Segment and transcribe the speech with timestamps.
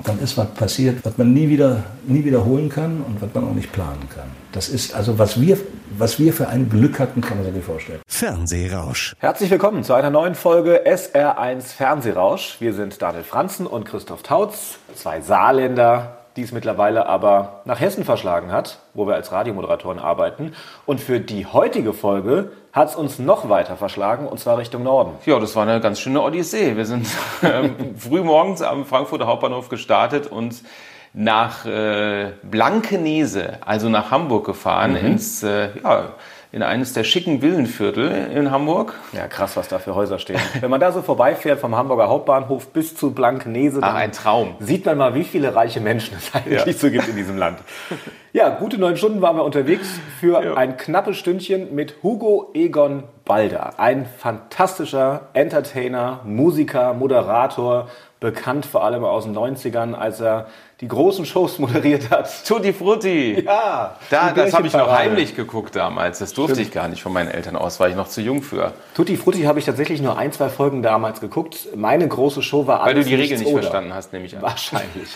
[0.00, 3.44] Und dann ist was passiert, was man nie wieder, nie wiederholen kann und was man
[3.44, 4.30] auch nicht planen kann.
[4.50, 5.58] Das ist also, was wir,
[5.98, 8.00] was wir für ein Glück hatten, kann man sich nicht vorstellen.
[8.08, 9.14] Fernsehrausch.
[9.18, 12.56] Herzlich willkommen zu einer neuen Folge SR1 Fernsehrausch.
[12.60, 18.04] Wir sind Daniel Franzen und Christoph Tautz, zwei Saarländer, die es mittlerweile aber nach Hessen
[18.04, 20.52] verschlagen hat, wo wir als Radiomoderatoren arbeiten.
[20.86, 25.12] Und für die heutige Folge hat es uns noch weiter verschlagen, und zwar Richtung Norden.
[25.26, 26.76] Ja, das war eine ganz schöne Odyssee.
[26.76, 27.06] Wir sind
[27.42, 30.62] ähm, früh morgens am Frankfurter Hauptbahnhof gestartet und
[31.12, 35.06] nach äh, Blankenese, also nach Hamburg gefahren, mhm.
[35.06, 36.10] ins, äh, ja,
[36.52, 38.94] in eines der schicken Villenviertel in Hamburg.
[39.12, 40.40] Ja, krass, was da für Häuser stehen.
[40.60, 44.56] Wenn man da so vorbeifährt vom Hamburger Hauptbahnhof bis zu Blankenese, Ach, ein Traum.
[44.58, 46.72] sieht man mal, wie viele reiche Menschen es eigentlich ja.
[46.72, 47.58] so gibt in diesem Land.
[48.32, 49.88] Ja, gute neun Stunden waren wir unterwegs
[50.20, 50.54] für ja.
[50.54, 53.80] ein knappes Stündchen mit Hugo Egon Balder.
[53.80, 57.88] Ein fantastischer Entertainer, Musiker, Moderator,
[58.20, 60.46] bekannt vor allem aus den 90ern, als er
[60.80, 62.28] die großen Shows moderiert hat.
[62.46, 63.42] Tutti Frutti.
[63.44, 63.96] Ja.
[64.08, 66.20] Da, das habe ich noch heimlich geguckt damals.
[66.20, 66.68] Das durfte Stimmt.
[66.68, 68.72] ich gar nicht von meinen Eltern aus, war ich noch zu jung für.
[68.94, 71.68] Tutti Frutti habe ich tatsächlich nur ein, zwei Folgen damals geguckt.
[71.76, 73.62] Meine große Show war alles Weil du die Regeln nicht oder.
[73.62, 74.42] verstanden hast, nehme ich an.
[74.42, 75.08] Wahrscheinlich.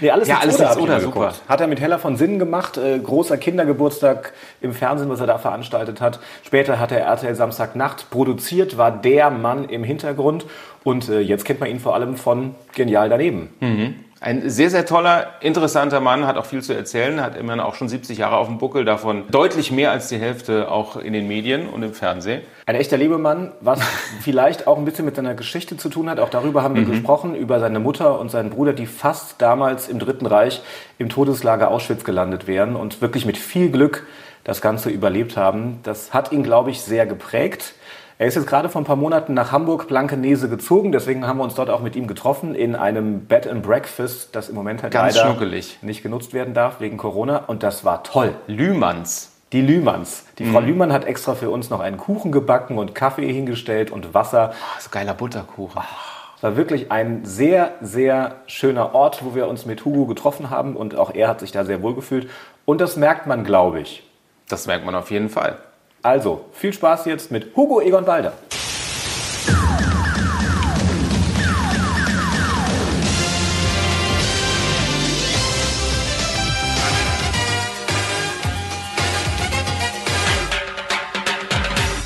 [0.00, 1.32] Nee, alles ja, alles oder, oder super.
[1.48, 2.76] Hat er mit Heller von Sinnen gemacht.
[2.76, 6.20] Äh, großer Kindergeburtstag im Fernsehen, was er da veranstaltet hat.
[6.44, 10.44] Später hat er RTL Samstagnacht produziert, war der Mann im Hintergrund.
[10.84, 13.48] Und äh, jetzt kennt man ihn vor allem von Genial daneben.
[13.60, 13.94] Mhm.
[14.18, 17.90] Ein sehr, sehr toller, interessanter Mann, hat auch viel zu erzählen, hat immerhin auch schon
[17.90, 21.68] 70 Jahre auf dem Buckel, davon deutlich mehr als die Hälfte auch in den Medien
[21.68, 22.40] und im Fernsehen.
[22.64, 23.78] Ein echter Lebemann, was
[24.22, 26.18] vielleicht auch ein bisschen mit seiner Geschichte zu tun hat.
[26.18, 26.92] Auch darüber haben wir mhm.
[26.92, 30.62] gesprochen, über seine Mutter und seinen Bruder, die fast damals im Dritten Reich
[30.96, 34.06] im Todeslager Auschwitz gelandet wären und wirklich mit viel Glück
[34.44, 35.80] das Ganze überlebt haben.
[35.82, 37.74] Das hat ihn, glaube ich, sehr geprägt.
[38.18, 41.44] Er ist jetzt gerade vor ein paar Monaten nach Hamburg Blankenese gezogen, deswegen haben wir
[41.44, 44.94] uns dort auch mit ihm getroffen in einem Bed and Breakfast, das im Moment halt
[44.94, 45.78] Ganz leider schnuckelig.
[45.82, 48.34] nicht genutzt werden darf wegen Corona und das war toll.
[48.46, 49.32] Lühmanns.
[49.52, 50.24] Die Lühmanns.
[50.38, 50.52] Die mhm.
[50.52, 54.54] Frau Lühmann hat extra für uns noch einen Kuchen gebacken und Kaffee hingestellt und Wasser.
[54.54, 55.82] Oh, so geiler Butterkuchen.
[56.38, 60.74] Es war wirklich ein sehr, sehr schöner Ort, wo wir uns mit Hugo getroffen haben
[60.74, 62.30] und auch er hat sich da sehr wohl gefühlt.
[62.64, 64.08] Und das merkt man, glaube ich.
[64.48, 65.58] Das merkt man auf jeden Fall.
[66.06, 68.32] Also, viel Spaß jetzt mit Hugo Egon Balder.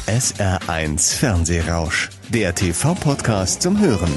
[0.07, 4.17] SR1 Fernsehrausch, der TV-Podcast zum Hören.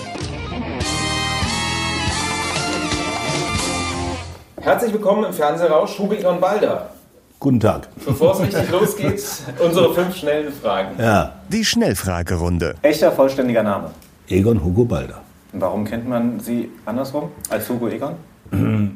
[4.62, 6.90] Herzlich willkommen im Fernsehrausch, Hugo Egon Balder.
[7.44, 7.90] Guten Tag.
[8.06, 9.22] Bevor es richtig losgeht,
[9.60, 10.98] unsere fünf schnellen Fragen.
[10.98, 11.34] Ja.
[11.50, 12.76] Die Schnellfragerunde.
[12.84, 13.90] Echter vollständiger Name.
[14.30, 15.22] Egon Hugo Balder.
[15.52, 18.14] Warum kennt man Sie andersrum als Hugo Egon?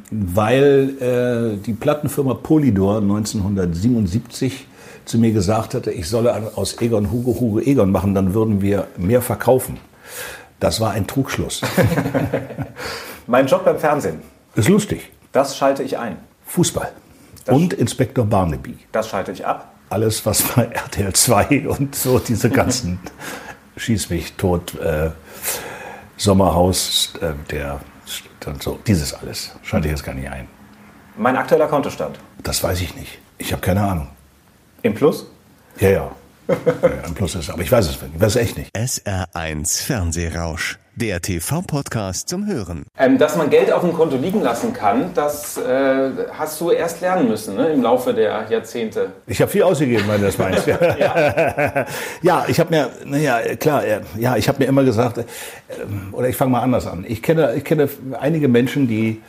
[0.10, 4.66] Weil äh, die Plattenfirma Polydor 1977
[5.04, 8.88] zu mir gesagt hatte, ich solle aus Egon Hugo Hugo Egon machen, dann würden wir
[8.96, 9.78] mehr verkaufen.
[10.62, 11.64] Das war ein Trugschluss.
[13.28, 14.22] mein Job beim Fernsehen.
[14.56, 15.12] Ist lustig.
[15.34, 16.16] Das schalte ich ein.
[16.46, 16.94] Fußball.
[17.48, 18.78] Das und Inspektor Barnaby.
[18.92, 19.74] Das schalte ich ab.
[19.90, 23.00] Alles, was bei RTL 2 und so diese ganzen
[23.78, 25.12] Schieß mich tot, äh,
[26.18, 27.80] Sommerhaus, äh, der,
[28.46, 30.48] und so, dieses alles schalte ich jetzt gar nicht ein.
[31.16, 32.20] Mein aktueller Kontostand?
[32.44, 33.20] Das weiß ich nicht.
[33.38, 34.10] Ich habe keine Ahnung.
[34.82, 35.28] Im Plus?
[35.80, 36.12] Ja, ja.
[36.48, 36.56] ja
[37.06, 38.16] Im Plus ist, aber ich weiß es nicht.
[38.16, 38.76] Ich weiß es echt nicht.
[38.76, 42.88] SR1 Fernsehrausch der TV-Podcast zum Hören.
[42.98, 47.02] Ähm, dass man Geld auf dem Konto liegen lassen kann, das äh, hast du erst
[47.02, 49.12] lernen müssen ne, im Laufe der Jahrzehnte.
[49.28, 50.66] Ich habe viel ausgegeben, wenn du das meinst.
[51.00, 51.86] ja.
[52.24, 53.84] ja, ich habe mir, naja, klar,
[54.18, 55.24] ja, ich habe mir immer gesagt, äh,
[56.14, 57.06] oder ich fange mal anders an.
[57.08, 57.88] Ich kenne, ich kenne
[58.20, 59.22] einige Menschen, die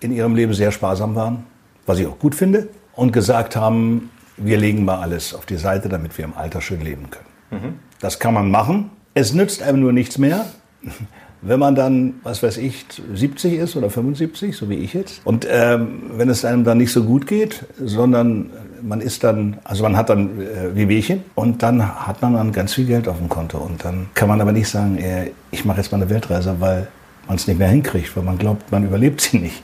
[0.00, 1.46] in ihrem Leben sehr sparsam waren,
[1.86, 5.88] was ich auch gut finde, und gesagt haben, wir legen mal alles auf die Seite,
[5.88, 7.62] damit wir im Alter schön leben können.
[7.62, 7.78] Mhm.
[8.00, 8.90] Das kann man machen.
[9.14, 10.46] Es nützt einem nur nichts mehr,
[11.42, 15.46] wenn man dann, was weiß ich, 70 ist oder 75, so wie ich jetzt, und
[15.50, 18.50] ähm, wenn es einem dann nicht so gut geht, sondern
[18.82, 22.74] man ist dann, also man hat dann äh, Wehwehchen und dann hat man dann ganz
[22.74, 25.78] viel Geld auf dem Konto und dann kann man aber nicht sagen, äh, ich mache
[25.78, 26.88] jetzt mal eine Weltreise, weil
[27.26, 29.62] man es nicht mehr hinkriegt, weil man glaubt, man überlebt sie nicht.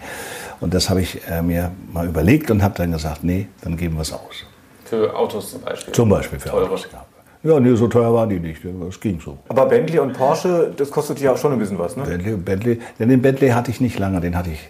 [0.60, 3.96] Und das habe ich äh, mir mal überlegt und habe dann gesagt, nee, dann geben
[3.96, 4.44] wir es aus.
[4.84, 5.94] Für Autos zum Beispiel?
[5.94, 6.66] Zum Beispiel für Teure.
[6.66, 7.04] Autos, ja.
[7.43, 8.62] Ja, nee, so teuer waren die nicht.
[8.64, 9.38] Das ging so.
[9.49, 12.02] Aber Bentley und Porsche, das kostet ja auch schon ein bisschen was, ne?
[12.02, 14.69] Bentley, Bentley, den Bentley hatte ich nicht lange, den hatte ich,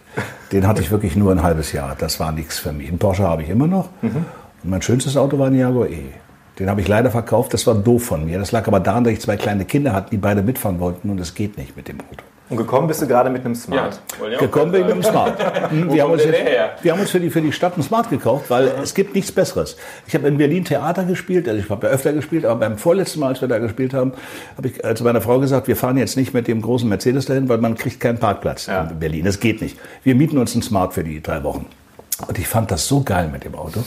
[0.52, 1.96] den hatte ich wirklich nur ein halbes Jahr.
[1.98, 2.88] Das war nichts für mich.
[2.88, 3.88] Einen Porsche habe ich immer noch.
[4.02, 4.26] Mhm.
[4.64, 6.02] Und mein schönstes Auto war ein Jaguar E.
[6.58, 7.54] Den habe ich leider verkauft.
[7.54, 8.38] Das war doof von mir.
[8.38, 11.20] Das lag aber daran, dass ich zwei kleine Kinder hatte, die beide mitfahren wollten und
[11.20, 12.24] es geht nicht mit dem Auto.
[12.50, 14.00] Und gekommen bist du gerade mit einem Smart.
[14.30, 15.36] Ja, Gekommen bin ich mit dem Smart.
[15.70, 16.40] Hm, Wir haben, uns jetzt,
[16.82, 19.30] wir haben uns für die, für die Stadt einen Smart gekauft, weil es gibt nichts
[19.32, 19.76] Besseres.
[20.06, 23.20] Ich habe in Berlin Theater gespielt, also ich habe ja öfter gespielt, aber beim vorletzten
[23.20, 24.12] Mal, als wir da gespielt haben,
[24.56, 27.26] habe ich äh, zu meiner Frau gesagt, wir fahren jetzt nicht mit dem großen Mercedes
[27.26, 28.84] dahin, weil man kriegt keinen Parkplatz Ja.
[28.84, 29.26] in Berlin.
[29.26, 29.78] Das geht nicht.
[30.02, 31.66] Wir mieten uns einen Smart für die drei Wochen.
[32.26, 33.84] Und ich fand das so geil mit dem Auto,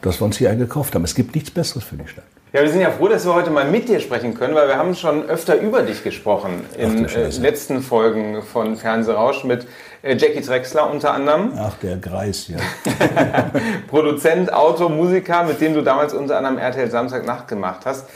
[0.00, 1.04] dass wir uns hier einen gekauft haben.
[1.04, 2.24] Es gibt nichts Besseres für die Stadt.
[2.50, 4.78] Ja, wir sind ja froh, dass wir heute mal mit dir sprechen können, weil wir
[4.78, 9.66] haben schon öfter über dich gesprochen in äh, letzten Folgen von Fernsehrausch mit
[10.00, 11.52] äh, Jackie Drexler unter anderem.
[11.58, 12.56] Ach, der Greis hier.
[13.88, 18.06] Produzent, Autor, Musiker, mit dem du damals unter anderem RTL Samstagnacht gemacht hast.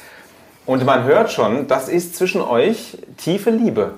[0.64, 3.94] Und man hört schon, das ist zwischen euch tiefe Liebe.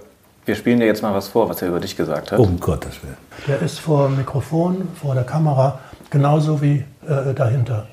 [0.46, 2.40] Wir spielen dir jetzt mal was vor, was er über dich gesagt hat.
[2.40, 3.16] Um Gottes Willen.
[3.46, 5.78] Der ist vor dem Mikrofon, vor der Kamera,
[6.10, 7.86] genauso wie äh, dahinter.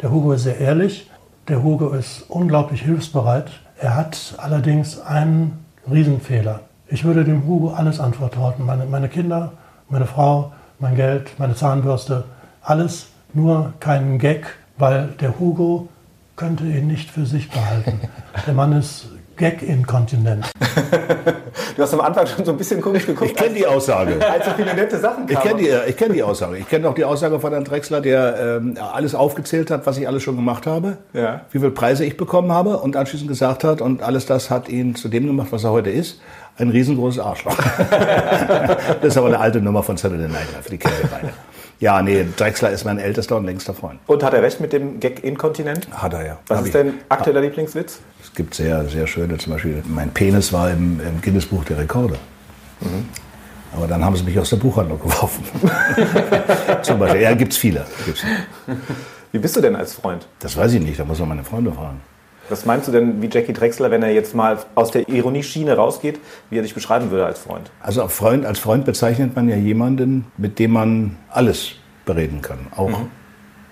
[0.00, 1.10] Der Hugo ist sehr ehrlich,
[1.48, 3.50] der Hugo ist unglaublich hilfsbereit.
[3.78, 6.60] Er hat allerdings einen Riesenfehler.
[6.88, 8.54] Ich würde dem Hugo alles anvertrauen.
[8.58, 9.52] Meine, meine Kinder,
[9.88, 12.24] meine Frau, mein Geld, meine Zahnbürste,
[12.62, 14.46] alles, nur keinen Gag,
[14.78, 15.88] weil der Hugo
[16.36, 18.00] könnte ihn nicht für sich behalten.
[18.46, 20.50] Der Mann ist Gag-inkontinent.
[21.76, 24.14] Du hast am Anfang schon so ein bisschen komisch geguckt, Ich kenne die Aussage.
[24.30, 25.56] als so viele nette Sachen Ich kamen.
[25.58, 26.58] kenne die, ich kenn die Aussage.
[26.58, 30.06] Ich kenne auch die Aussage von Herrn Drexler, der ähm, alles aufgezählt hat, was ich
[30.06, 31.42] alles schon gemacht habe, Ja.
[31.50, 34.94] wie viele Preise ich bekommen habe und anschließend gesagt hat, und alles das hat ihn
[34.96, 36.20] zu dem gemacht, was er heute ist,
[36.58, 37.56] ein riesengroßes Arschloch.
[37.90, 41.28] das ist aber eine alte Nummer von Saturday Night Live, die kennen wir beide.
[41.80, 43.98] Ja, nee, Drexler ist mein ältester und längster Freund.
[44.06, 45.88] Und hat er recht mit dem Gag-Inkontinent?
[45.90, 46.38] Hat er ja.
[46.46, 47.98] Was Hab ist ich- denn aktueller Lieblingswitz?
[48.32, 52.16] Es gibt sehr, sehr schöne, zum Beispiel, mein Penis war im, im Guinness-Buch der Rekorde.
[53.76, 55.44] Aber dann haben sie mich aus der Buchhandlung geworfen.
[56.82, 57.20] zum Beispiel.
[57.20, 57.84] Ja, gibt's viele.
[58.06, 58.78] Gibt's viele.
[59.32, 60.26] Wie bist du denn als Freund?
[60.38, 62.00] Das weiß ich nicht, da muss man meine Freunde fragen.
[62.48, 66.18] Was meinst du denn, wie Jackie Drexler, wenn er jetzt mal aus der Ironie-Schiene rausgeht,
[66.48, 67.70] wie er dich beschreiben würde als Freund?
[67.80, 71.72] Also als Freund, als Freund bezeichnet man ja jemanden, mit dem man alles
[72.06, 72.90] bereden kann, auch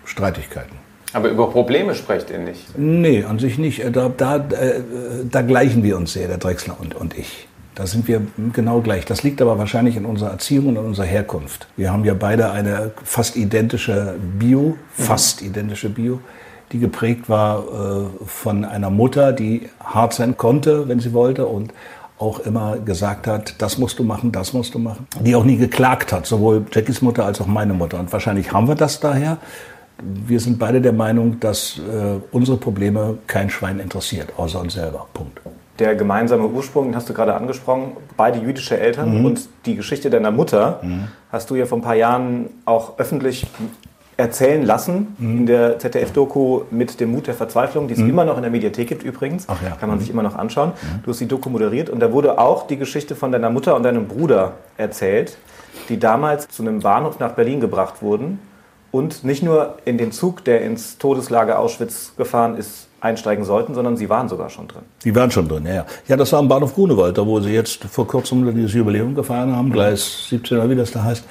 [0.05, 0.77] Streitigkeiten.
[1.13, 2.79] Aber über Probleme sprecht ihr nicht.
[2.79, 3.83] Nee, an sich nicht.
[3.93, 4.83] Da, da, äh,
[5.31, 7.49] da gleichen wir uns sehr, der Drechsler und, und ich.
[7.75, 8.21] Da sind wir
[8.53, 9.07] genau gleich.
[9.07, 11.67] Das liegt aber wahrscheinlich in unserer Erziehung und in unserer Herkunft.
[11.77, 16.21] Wir haben ja beide eine fast identische Bio, fast identische Bio,
[16.73, 21.73] die geprägt war äh, von einer Mutter, die hart sein konnte, wenn sie wollte und
[22.19, 25.07] auch immer gesagt hat, das musst du machen, das musst du machen.
[25.21, 27.99] Die auch nie geklagt hat, sowohl Jackies Mutter als auch meine Mutter.
[27.99, 29.39] Und wahrscheinlich haben wir das daher.
[30.03, 35.07] Wir sind beide der Meinung, dass äh, unsere Probleme kein Schwein interessiert, außer uns selber.
[35.13, 35.41] Punkt.
[35.79, 40.31] Der gemeinsame Ursprung, den hast du gerade angesprochen, beide jüdische Eltern und die Geschichte deiner
[40.31, 40.81] Mutter
[41.33, 43.47] hast du ja vor ein paar Jahren auch öffentlich
[44.21, 48.43] erzählen lassen in der ZDF-Doku mit dem Mut der Verzweiflung, die es immer noch in
[48.43, 49.47] der Mediathek gibt übrigens.
[49.49, 49.71] Ach ja.
[49.77, 50.73] Kann man sich immer noch anschauen.
[51.03, 53.83] Du hast die Doku moderiert und da wurde auch die Geschichte von deiner Mutter und
[53.83, 55.39] deinem Bruder erzählt,
[55.89, 58.39] die damals zu einem Bahnhof nach Berlin gebracht wurden
[58.91, 63.97] und nicht nur in den Zug, der ins Todeslager Auschwitz gefahren ist, einsteigen sollten, sondern
[63.97, 64.83] sie waren sogar schon drin.
[65.05, 65.87] Die waren schon drin, ja, ja.
[66.07, 69.57] Ja, das war am Bahnhof Grunewald, da wo sie jetzt vor kurzem dieses Jubiläum gefahren
[69.57, 71.25] haben, Gleis 17 oder wie das da heißt.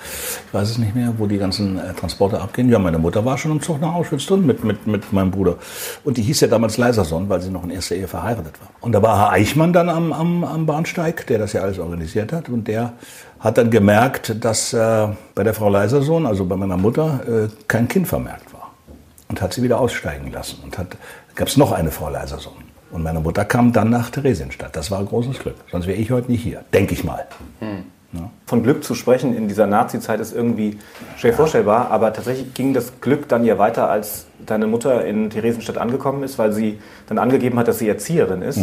[0.48, 2.70] Ich weiß es nicht mehr, wo die ganzen äh, Transporte abgehen.
[2.70, 5.58] Ja, meine Mutter war schon im Zug nach Auschwitz drin mit, mit, mit meinem Bruder.
[6.04, 8.70] Und die hieß ja damals Leiserson, weil sie noch in erster Ehe verheiratet war.
[8.82, 12.34] Und da war Herr Eichmann dann am, am, am Bahnsteig, der das ja alles organisiert
[12.34, 12.50] hat.
[12.50, 12.94] Und der
[13.40, 17.88] hat dann gemerkt, dass äh, bei der Frau Leiserson, also bei meiner Mutter, äh, kein
[17.88, 18.72] Kind vermerkt war
[19.30, 20.60] und hat sie wieder aussteigen lassen.
[20.64, 20.78] Und
[21.36, 22.70] gab es noch eine Frau Leisersohn.
[22.92, 24.76] Und meine Mutter kam dann nach Theresienstadt.
[24.76, 25.56] Das war ein großes Glück.
[25.72, 27.26] Sonst wäre ich heute nicht hier, denke ich mal.
[28.48, 30.80] Von Glück zu sprechen in dieser Nazi-Zeit ist irgendwie
[31.16, 35.78] schwer vorstellbar, aber tatsächlich ging das Glück dann ja weiter, als deine Mutter in Theresienstadt
[35.78, 38.60] angekommen ist, weil sie dann angegeben hat, dass sie Erzieherin ist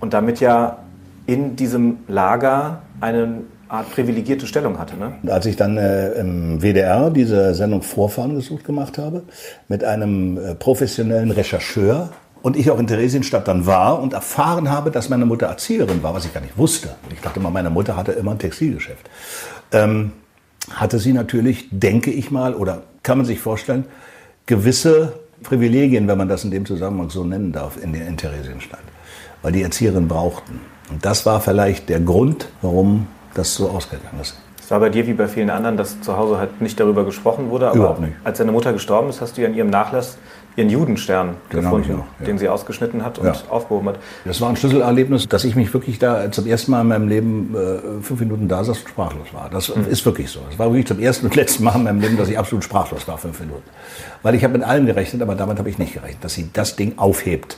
[0.00, 0.76] und damit ja
[1.24, 3.40] in diesem Lager eine
[3.72, 4.96] Art privilegierte Stellung hatte.
[4.98, 5.14] Ne?
[5.32, 9.22] Als ich dann äh, im WDR diese Sendung Vorfahren gesucht gemacht habe,
[9.68, 12.10] mit einem äh, professionellen Rechercheur,
[12.42, 16.12] und ich auch in Theresienstadt dann war und erfahren habe, dass meine Mutter Erzieherin war,
[16.12, 16.96] was ich gar nicht wusste.
[17.12, 19.08] Ich dachte immer, meine Mutter hatte immer ein Textilgeschäft.
[19.70, 20.10] Ähm,
[20.70, 23.84] hatte sie natürlich, denke ich mal, oder kann man sich vorstellen,
[24.46, 28.82] gewisse Privilegien, wenn man das in dem Zusammenhang so nennen darf, in, in Theresienstadt.
[29.40, 30.60] Weil die Erzieherinnen brauchten.
[30.90, 34.36] Und das war vielleicht der Grund, warum das so ausgegangen ist.
[34.60, 37.50] Es war bei dir wie bei vielen anderen, dass zu Hause halt nicht darüber gesprochen
[37.50, 38.12] wurde, aber Überhaupt nicht.
[38.24, 40.18] als deine Mutter gestorben ist, hast du ja in ihrem Nachlass
[40.54, 42.26] ihren Judenstern ich gefunden, auch, ja.
[42.26, 43.34] den sie ausgeschnitten hat und Ja.
[43.48, 43.96] aufgehoben hat.
[44.26, 47.54] Das war ein Schlüsselerlebnis, dass ich mich wirklich da zum ersten Mal in meinem Leben
[47.56, 49.48] äh, fünf Minuten da saß und sprachlos war.
[49.50, 50.40] Das ist wirklich so.
[50.50, 53.08] Das war wirklich zum ersten und letzten Mal in meinem Leben, dass ich absolut sprachlos
[53.08, 53.62] war, fünf Minuten.
[54.22, 56.76] Weil ich habe mit allem gerechnet, aber damit habe ich nicht gerechnet, dass sie das
[56.76, 57.56] Ding aufhebt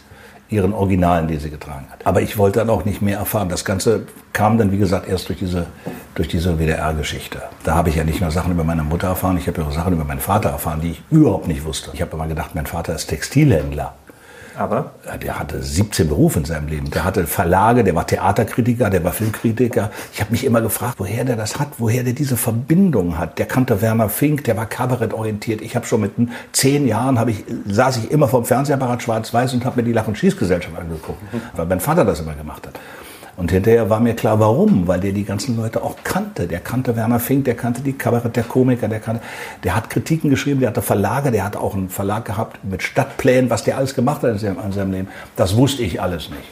[0.49, 2.07] ihren Originalen, die sie getragen hat.
[2.07, 3.49] Aber ich wollte dann auch nicht mehr erfahren.
[3.49, 5.67] Das Ganze kam dann, wie gesagt, erst durch diese,
[6.15, 7.43] durch diese WDR-Geschichte.
[7.65, 9.73] Da habe ich ja nicht nur Sachen über meine Mutter erfahren, ich habe ja auch
[9.73, 11.91] Sachen über meinen Vater erfahren, die ich überhaupt nicht wusste.
[11.93, 13.95] Ich habe immer gedacht, mein Vater ist Textilhändler.
[14.57, 14.93] Aber?
[15.23, 16.91] Der hatte 17 Berufe in seinem Leben.
[16.91, 19.91] Der hatte Verlage, der war Theaterkritiker, der war Filmkritiker.
[20.13, 23.39] Ich habe mich immer gefragt, woher der das hat, woher der diese Verbindung hat.
[23.39, 25.61] Der kannte Werner Fink, der war kabarettorientiert.
[25.61, 26.13] Ich habe schon mit
[26.53, 30.19] zehn Jahren ich, saß ich immer vom Fernsehapparat schwarz-weiß und habe mir die Lach- und
[30.19, 31.21] Schießgesellschaft angeguckt,
[31.55, 32.79] weil mein Vater das immer gemacht hat.
[33.37, 36.47] Und hinterher war mir klar, warum, weil der die ganzen Leute auch kannte.
[36.47, 39.23] Der kannte Werner Fink, der kannte die Kabarett, der Komiker, der kannte,
[39.65, 43.51] der hat Kritiken geschrieben, der hatte Verlage, der hat auch einen Verlag gehabt mit Stadtplänen,
[43.51, 45.09] was der alles gemacht hat in seinem, in seinem Leben.
[45.37, 46.49] Das wusste ich alles nicht.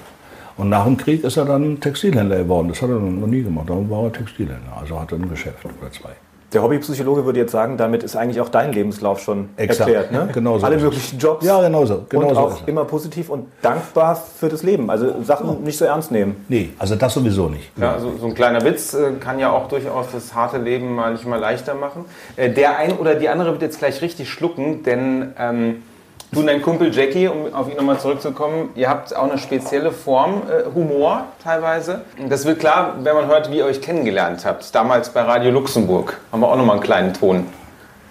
[0.57, 2.69] Und nach dem Krieg ist er dann Textilhändler geworden.
[2.69, 3.71] Das hat er noch nie gemacht.
[3.71, 4.77] Dann war er Textilhändler.
[4.79, 6.11] Also hatte ein Geschäft oder zwei.
[6.53, 9.91] Der Hobbypsychologe würde jetzt sagen, damit ist eigentlich auch dein Lebenslauf schon Exakt.
[9.91, 10.13] erklärt.
[10.13, 10.29] Ne?
[10.33, 11.45] Genau so Alle möglichen Jobs.
[11.45, 12.05] Ja, genau so.
[12.09, 14.91] Genau und so auch immer positiv und dankbar für das Leben.
[14.91, 15.55] Also Sachen ja.
[15.65, 16.45] nicht so ernst nehmen.
[16.49, 17.71] Nee, also das sowieso nicht.
[17.79, 21.41] Ja, also so ein kleiner Witz äh, kann ja auch durchaus das harte Leben manchmal
[21.41, 22.05] leichter machen.
[22.37, 25.83] Äh, der ein oder die andere wird jetzt gleich richtig schlucken, denn ähm,
[26.33, 29.93] Du und dein Kumpel Jackie, um auf ihn nochmal zurückzukommen, ihr habt auch eine spezielle
[29.93, 32.07] Form, äh, Humor teilweise.
[32.27, 34.75] Das wird klar, wenn man hört, wie ihr euch kennengelernt habt.
[34.75, 37.47] Damals bei Radio Luxemburg haben wir auch nochmal einen kleinen Ton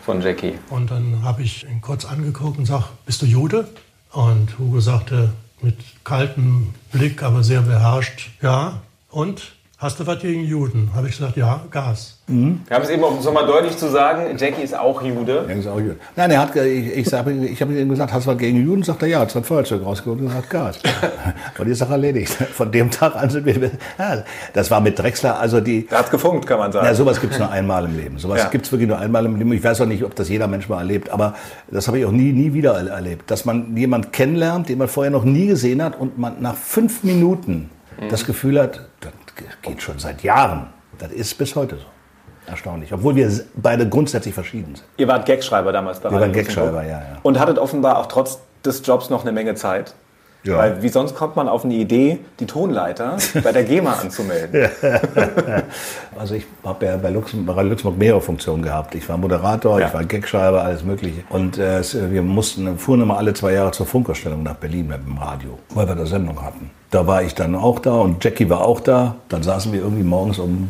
[0.06, 0.54] von Jackie.
[0.70, 3.68] Und dann habe ich ihn kurz angeguckt und sag, bist du Jude?
[4.12, 5.30] Und Hugo sagte
[5.64, 8.82] mit kaltem Blick, aber sehr beherrscht, ja.
[9.10, 10.92] Und Hast du was gegen Juden?
[10.94, 12.20] Habe ich gesagt, ja, Gas.
[12.28, 12.60] Mhm.
[12.68, 15.44] Wir haben es eben, um es nochmal deutlich zu sagen, Jackie ist auch Jude.
[15.50, 15.96] Ja, ist auch Jude.
[16.16, 18.84] Nein, er hat, ich, ich, sag, ich habe ihm gesagt, hast du was gegen Juden?
[18.84, 20.78] Sagt er, ja, hat zwei Feuerzeug rausgeholt und gesagt, Gas.
[21.58, 22.32] und die Sache erledigt.
[22.32, 24.24] Von dem Tag an sind wir, ja,
[24.54, 25.88] das war mit Drexler, also die...
[25.88, 26.86] Da hat gefunkt, kann man sagen.
[26.86, 28.20] Ja, sowas gibt es nur einmal im Leben.
[28.20, 28.50] Sowas ja.
[28.50, 29.52] gibt es wirklich nur einmal im Leben.
[29.52, 31.34] Ich weiß auch nicht, ob das jeder Mensch mal erlebt, aber
[31.72, 33.32] das habe ich auch nie, nie wieder erlebt.
[33.32, 37.04] Dass man jemanden kennenlernt, den man vorher noch nie gesehen hat und man nach fünf
[37.04, 38.10] Minuten mhm.
[38.10, 38.91] das Gefühl hat,
[39.62, 40.68] geht schon seit Jahren.
[40.98, 41.86] Das ist bis heute so.
[42.48, 42.92] Erstaunlich.
[42.94, 44.84] Obwohl wir beide grundsätzlich verschieden sind.
[44.98, 47.18] Ihr wart Gagschreiber damals bei Wir waren Gagschreiber, ja, ja.
[47.24, 49.94] Und hattet offenbar auch trotz des Jobs noch eine Menge Zeit.
[50.44, 50.58] Ja.
[50.58, 54.70] Weil wie sonst kommt man auf eine Idee, die Tonleiter bei der GEMA anzumelden?
[56.18, 58.96] also ich habe ja bei Luxemburg, bei Luxemburg mehrere Funktionen gehabt.
[58.96, 59.88] Ich war Moderator, ja.
[59.88, 61.22] ich war Gagschreiber, alles mögliche.
[61.30, 65.18] Und äh, wir mussten, fuhren immer alle zwei Jahre zur Funkausstellung nach Berlin mit dem
[65.18, 66.72] Radio, weil wir da Sendung hatten.
[66.92, 69.16] Da war ich dann auch da und Jackie war auch da.
[69.30, 70.70] Dann saßen wir irgendwie morgens um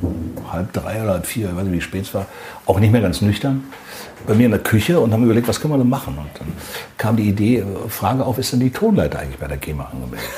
[0.51, 2.27] halb drei oder halb vier, ich weiß nicht, wie spät es war,
[2.67, 3.63] auch nicht mehr ganz nüchtern
[4.27, 6.17] bei mir in der Küche und haben überlegt, was können wir denn machen?
[6.17, 6.53] Und dann
[6.97, 10.29] kam die Idee, Frage auf, ist denn die Tonleiter eigentlich bei der GEMA angemeldet?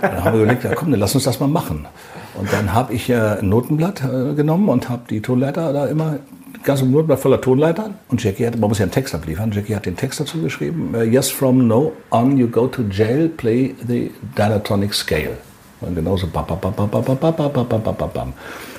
[0.00, 1.86] dann haben wir überlegt, ja komm, dann lass uns das mal machen.
[2.34, 6.18] Und dann habe ich äh, ein Notenblatt äh, genommen und habe die Tonleiter da immer
[6.62, 7.94] ganz ein Notenblatt voller Tonleitern.
[8.08, 10.94] Und Jackie hat, man muss ja einen Text abliefern, Jackie hat den Text dazu geschrieben.
[11.10, 15.36] yes, from no on you go to jail, play the diatonic scale.
[15.80, 18.32] Und genauso bam, bam, bam, bam, bam, bam, bam, bam, bam, bam, bam.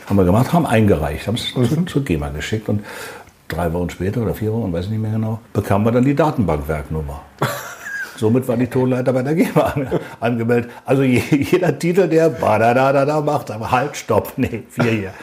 [0.05, 1.88] Haben wir gemacht, haben eingereicht, haben es mhm.
[1.88, 2.81] zur GEMA geschickt und
[3.48, 6.15] drei Wochen später oder vier Wochen, weiß ich nicht mehr genau, bekamen wir dann die
[6.15, 7.22] Datenbankwerknummer.
[8.22, 9.74] Somit war die Tonleiter bei der GEMA
[10.20, 10.70] angemeldet.
[10.86, 15.13] Also jeder Titel, der da da da da macht, aber halt, stopp, nee, vier hier.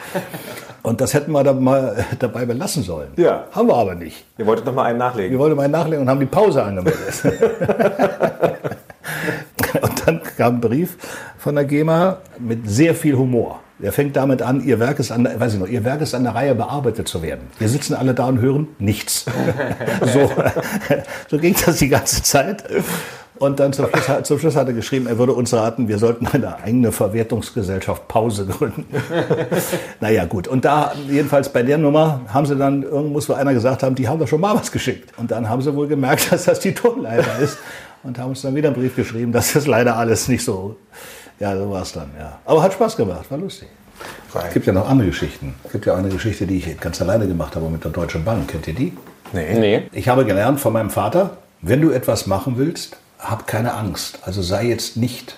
[0.83, 3.07] Und das hätten wir dann mal dabei belassen sollen.
[3.15, 3.45] Ja.
[3.53, 4.25] Haben wir aber nicht.
[4.37, 5.31] Ihr wolltet noch mal einen nachlegen.
[5.31, 7.23] Wir wollten mal einen nachlegen und haben die Pause angemeldet.
[9.81, 10.97] und dann kam ein Brief
[11.37, 13.61] von der GEMA mit sehr viel Humor.
[13.79, 16.13] Der fängt damit an, ihr Werk ist an, der, weiß ich noch, ihr Werk ist
[16.13, 17.47] an der Reihe bearbeitet zu werden.
[17.59, 19.25] Wir sitzen alle da und hören nichts.
[20.13, 20.29] so,
[21.29, 22.65] so ging das die ganze Zeit.
[23.39, 26.27] Und dann zum Schluss, zum Schluss, hat er geschrieben, er würde uns raten, wir sollten
[26.27, 28.85] eine eigene Verwertungsgesellschaft Pause gründen.
[30.01, 30.49] naja, gut.
[30.49, 33.95] Und da, jedenfalls bei der Nummer, haben sie dann, irgendwo muss wohl einer gesagt haben,
[33.95, 35.13] die haben doch schon mal was geschickt.
[35.17, 37.57] Und dann haben sie wohl gemerkt, dass das die Tonleiter ist.
[38.03, 40.75] Und haben uns dann wieder einen Brief geschrieben, dass das leider alles nicht so
[41.39, 42.39] ja, so war es dann, ja.
[42.45, 43.67] Aber hat Spaß gemacht, war lustig.
[44.33, 45.55] Es gibt ja noch andere Geschichten.
[45.63, 48.23] Es gibt ja auch eine Geschichte, die ich ganz alleine gemacht habe mit der Deutschen
[48.23, 48.47] Bank.
[48.47, 48.93] Kennt ihr die?
[49.33, 49.59] Nee.
[49.59, 49.83] nee.
[49.91, 54.19] Ich habe gelernt von meinem Vater, wenn du etwas machen willst, hab keine Angst.
[54.23, 55.35] Also sei jetzt nicht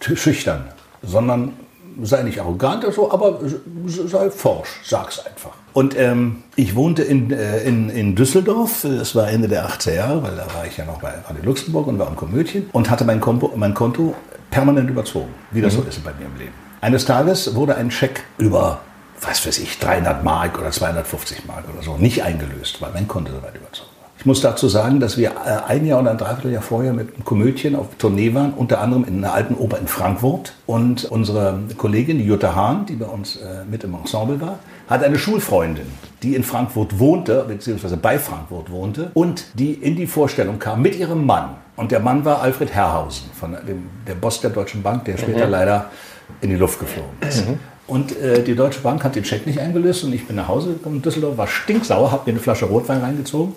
[0.00, 0.64] schüchtern,
[1.02, 1.54] sondern
[2.02, 3.40] sei nicht arrogant oder so, aber
[3.86, 5.52] sei forsch, sag's einfach.
[5.72, 10.22] Und ähm, ich wohnte in, äh, in, in Düsseldorf, es war Ende der 80er Jahre,
[10.22, 13.04] weil da war ich ja noch bei Radio Luxemburg und war am Komödien und hatte
[13.04, 14.14] mein, Kompo, mein Konto
[14.50, 15.82] permanent überzogen, wie das mhm.
[15.82, 16.52] so ist bei mir im Leben.
[16.80, 18.80] Eines Tages wurde ein Scheck über,
[19.20, 23.32] was weiß ich, 300 Mark oder 250 Mark oder so nicht eingelöst, weil mein Konto
[23.32, 24.06] so weit überzogen war.
[24.18, 27.24] Ich muss dazu sagen, dass wir äh, ein Jahr oder ein Dreivierteljahr vorher mit einem
[27.24, 30.54] Komödien auf Tournee waren, unter anderem in einer alten Oper in Frankfurt.
[30.66, 35.18] Und unsere Kollegin, Jutta Hahn, die bei uns äh, mit im Ensemble war, hat eine
[35.18, 35.86] Schulfreundin,
[36.22, 40.96] die in Frankfurt wohnte, beziehungsweise bei Frankfurt wohnte, und die in die Vorstellung kam mit
[40.96, 41.50] ihrem Mann.
[41.76, 45.46] Und der Mann war Alfred Herrhausen, von dem, der Boss der Deutschen Bank, der später
[45.46, 45.90] leider
[46.40, 47.44] in die Luft geflogen ist.
[47.86, 50.72] Und äh, die Deutsche Bank hat den Scheck nicht eingelöst und ich bin nach Hause
[50.72, 53.54] gekommen in Düsseldorf, war stinksauer, habe mir eine Flasche Rotwein reingezogen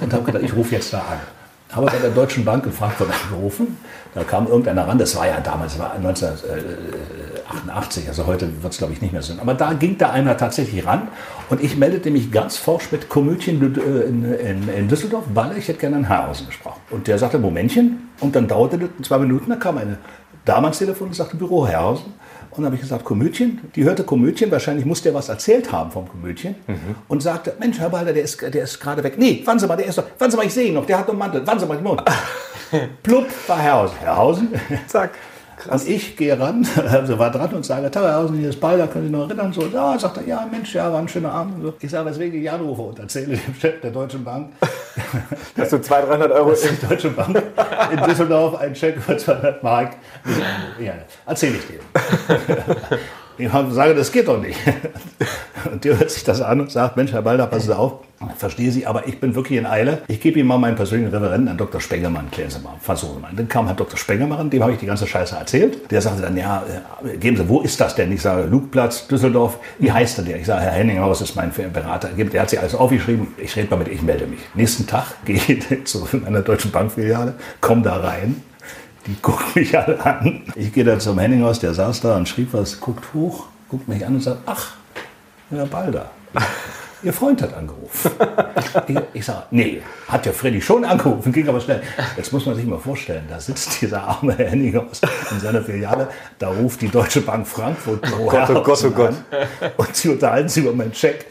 [0.00, 1.18] und habe gedacht, ich rufe jetzt da an.
[1.74, 3.78] Habe bei der Deutschen Bank in Frankfurt angerufen.
[4.14, 5.94] Da kam irgendeiner ran, das war ja damals, war
[7.48, 9.40] 1988, also heute wird es glaube ich nicht mehr sein.
[9.40, 11.08] Aber da ging da einer tatsächlich ran
[11.50, 15.80] und ich meldete mich ganz forsch mit Komödien in, in, in Düsseldorf, weil ich hätte
[15.80, 16.80] gerne einen Haarhausen gesprochen.
[16.90, 18.10] Und der sagte, Momentchen.
[18.20, 19.98] Und dann dauerte das zwei Minuten, da kam eine
[20.44, 22.14] Dame ans Telefon und sagte, Büro Herrhausen.
[22.50, 23.60] Und dann habe ich gesagt, Komödien.
[23.74, 26.54] Die hörte Komödien, wahrscheinlich muss der was erzählt haben vom Komödien.
[27.08, 29.14] Und sagte, Mensch, Herr Balder, der ist, der ist gerade weg.
[29.16, 30.98] Nee, warten Sie mal, der ist doch, warten Sie mal, ich sehe ihn noch, der
[30.98, 32.02] hat noch einen Mantel, warten Sie mal, den Mund.
[33.02, 33.96] Plupp, war Herrhausen.
[34.00, 34.48] Herrhausen.
[34.86, 35.12] Zack.
[35.70, 39.06] Und ich gehe ran, also war dran und sage, Tag, Herrhausen, hier ist Balder, können
[39.06, 39.52] Sie noch erinnern?
[39.52, 41.62] So, ja, sagt er, ja, Mensch, ja, war ein schöner Abend.
[41.62, 41.74] So.
[41.80, 44.52] Ich sage, weswegen ich anrufe und erzähle dem Chef der Deutschen Bank,
[45.56, 47.42] Dass du 200, 300 Euro dass die Deutsche Bank
[47.92, 49.96] in Düsseldorf einen Scheck für 200 Mark.
[50.80, 50.94] Ja,
[51.26, 52.98] erzähle ich dem.
[53.38, 54.58] Ich sage, das geht doch nicht.
[55.70, 58.36] Und der hört sich das an und sagt, Mensch, Herr Balder, passen Sie auf, ich
[58.36, 60.02] verstehe Sie, aber ich bin wirklich in Eile.
[60.08, 61.80] Ich gebe Ihnen mal meinen persönlichen Referenten, an Dr.
[61.80, 63.30] Spengemann, klären Sie mal, versuchen Sie mal.
[63.34, 63.96] Dann kam Herr Dr.
[63.96, 65.90] Spengemann, dem habe ich die ganze Scheiße erzählt.
[65.90, 66.62] Der sagte dann, ja,
[67.04, 68.12] äh, geben Sie, wo ist das denn?
[68.12, 70.38] Ich sage, Lugplatz, Düsseldorf, wie heißt denn der?
[70.38, 72.08] Ich sage, Herr Henninghaus ist mein Berater.
[72.08, 74.40] Der hat sich alles aufgeschrieben, ich rede mal mit, ich melde mich.
[74.54, 78.42] Nächsten Tag gehe ich zu einer deutschen Bankfiliale, komme da rein,
[79.06, 80.42] die gucken mich alle an.
[80.54, 84.04] Ich gehe da zum Henninghaus, der saß da und schrieb was, guckt hoch, guckt mich
[84.04, 84.74] an und sagt, ach,
[85.50, 86.10] Herr Balder,
[87.04, 88.12] Ihr Freund hat angerufen.
[88.86, 91.82] Ich, ich sage, nee, hat ja Freddy schon angerufen, ging aber schnell.
[92.16, 95.00] Jetzt muss man sich mal vorstellen, da sitzt dieser arme Henninghaus
[95.32, 99.14] in seiner Filiale, da ruft die Deutsche Bank Frankfurt Büro Gott, oh Gott, oh Gott.
[99.76, 101.26] und sie unterhalten sich über meinen Check.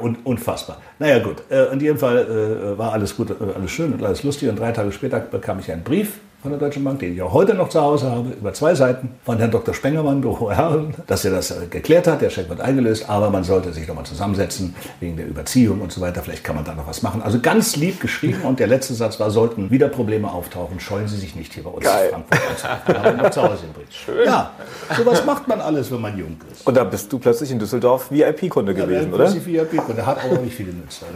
[0.00, 0.80] Und, unfassbar.
[1.00, 4.22] Naja gut, äh, in jedem Fall äh, war alles gut, äh, alles schön und alles
[4.22, 4.48] lustig.
[4.48, 7.34] Und drei Tage später bekam ich einen Brief von der Deutschen Bank, den ich auch
[7.34, 9.74] heute noch zu Hause habe, über zwei Seiten von Herrn Dr.
[9.74, 12.22] Spengermann, Büro Herren, dass er das äh, geklärt hat.
[12.22, 16.00] Der Scheck wird eingelöst, aber man sollte sich nochmal zusammensetzen wegen der Überziehung und so
[16.00, 16.22] weiter.
[16.22, 17.20] Vielleicht kann man da noch was machen.
[17.22, 18.42] Also ganz lieb geschrieben.
[18.42, 21.70] Und der letzte Satz war, sollten wieder Probleme auftauchen, scheuen Sie sich nicht hier bei
[21.70, 22.06] uns Geil.
[22.06, 23.16] in Frankfurt anzurufen.
[23.18, 23.90] Noch zu Hause Brief.
[23.90, 24.26] Schön.
[24.26, 24.50] Ja,
[24.96, 26.66] sowas macht man alles, wenn man jung ist.
[26.66, 29.26] Und da bist du plötzlich in Düsseldorf VIP-Kunde gewesen, oder?
[29.26, 31.02] Und der hat auch nicht viel genützt.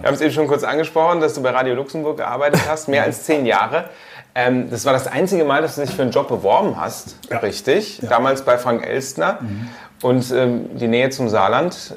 [0.00, 3.04] Wir haben es eben schon kurz angesprochen, dass du bei Radio Luxemburg gearbeitet hast, mehr
[3.04, 3.90] als zehn Jahre.
[4.34, 8.00] Ähm, das war das einzige Mal, dass du dich für einen Job beworben hast, richtig?
[8.08, 9.38] Damals bei Frank Elstner.
[10.02, 11.96] Und ähm, die Nähe zum Saarland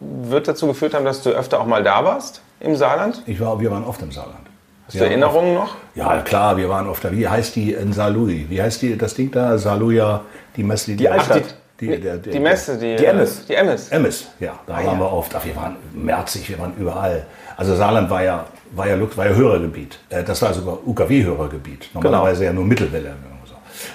[0.00, 3.22] wird dazu geführt haben, dass du öfter auch mal da warst im Saarland.
[3.26, 4.38] Ich war, wir waren oft im Saarland.
[4.86, 5.74] Hast du Erinnerungen noch?
[5.94, 7.12] Ja, klar, wir waren oft da.
[7.12, 8.48] Wie heißt die in Saarlouis?
[8.48, 9.56] Wie heißt die, das Ding da?
[9.58, 10.20] Saarlouis,
[10.56, 11.54] die Messe, die, Altstadt.
[11.82, 13.44] Die, der- der- die Messe, die, die Emmes.
[13.46, 13.88] Die Emmes.
[13.88, 15.34] Emmes, ja, da waren wir oft.
[15.34, 17.26] Ach, wir waren merzig, wir waren überall.
[17.56, 19.98] Also Saarland war ja, war ja, war ja Hörergebiet.
[20.08, 21.90] Äh, Das war sogar UKW-Hörergebiet.
[21.92, 23.14] Normalerweise ja nur Mittelwelle.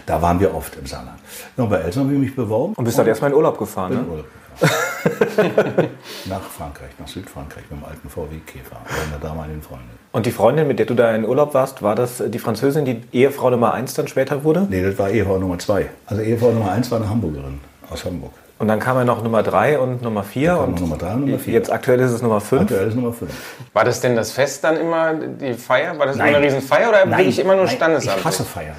[0.06, 1.18] Da waren wir oft im Saarland.
[1.56, 2.74] Ja, und bei Eltern habe ich mich beworben.
[2.76, 4.00] Und bist dann erstmal in Urlaub gefahren, ne?
[4.10, 4.38] Urlaub gefahren.
[6.26, 8.78] nach Frankreich, nach Südfrankreich mit dem alten VW-Käfer,
[9.10, 9.88] meiner damaligen Freundin.
[10.12, 13.02] Und die Freundin, mit der du da in Urlaub warst, war das die Französin, die
[13.12, 14.66] Ehefrau Nummer 1 dann später wurde?
[14.70, 15.90] Nee, das war Ehefrau Nummer zwei.
[16.08, 18.32] Also Ehefrau Nummer eins war eine Hamburgerin aus Hamburg.
[18.60, 20.54] Und dann kam ja noch Nummer 3 und Nummer 4.
[20.54, 21.54] kam Und noch Nummer drei und Nummer vier.
[21.54, 22.64] Jetzt aktuell ist es Nummer 5.
[22.64, 23.32] Aktuell ist Nummer fünf.
[23.74, 25.98] War das denn das Fest dann immer, die Feier?
[26.00, 26.30] War das Nein.
[26.30, 28.18] immer eine Riesenfeier oder wirklich immer nur nein, Standesamt?
[28.18, 28.76] Ich hasse Feiern.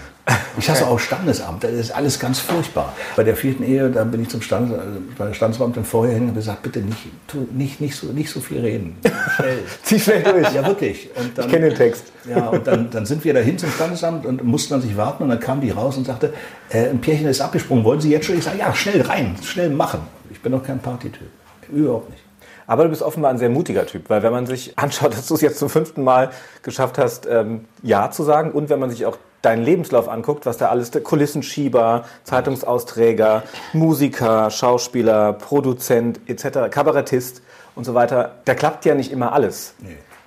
[0.59, 1.65] Ich hasse auch Standesamt.
[1.65, 2.93] Das ist alles ganz furchtbar.
[3.17, 4.77] Bei der vierten Ehe, da bin ich zum Stand, äh,
[5.17, 8.41] bei der Standesbeamtin vorher hin und gesagt, bitte nicht, tu, nicht, nicht, so, nicht so
[8.41, 8.97] viel reden.
[9.37, 9.59] Schnell.
[9.83, 10.53] Zieh schnell durch.
[10.53, 11.09] Ja, wirklich.
[11.35, 12.05] Dann, Ich kenne den Text.
[12.29, 15.23] Ja, und dann, dann sind wir dahin zum Standesamt und mussten dann sich warten.
[15.23, 16.33] Und dann kam die raus und sagte,
[16.71, 18.37] äh, ein Pärchen ist abgesprungen, wollen Sie jetzt schon?
[18.37, 20.01] Ich sage, ja, schnell rein, schnell machen.
[20.31, 21.29] Ich bin doch kein Partytyp.
[21.71, 22.23] Überhaupt nicht.
[22.67, 25.35] Aber du bist offenbar ein sehr mutiger Typ, weil wenn man sich anschaut, dass du
[25.35, 26.31] es jetzt zum fünften Mal
[26.63, 30.57] geschafft hast, ähm, Ja zu sagen und wenn man sich auch deinen Lebenslauf anguckt, was
[30.59, 37.43] da alles, Kulissenschieber, Zeitungsausträger, Musiker, Schauspieler, Produzent etc., Kabarettist
[37.75, 39.75] und so weiter, da klappt ja nicht immer alles.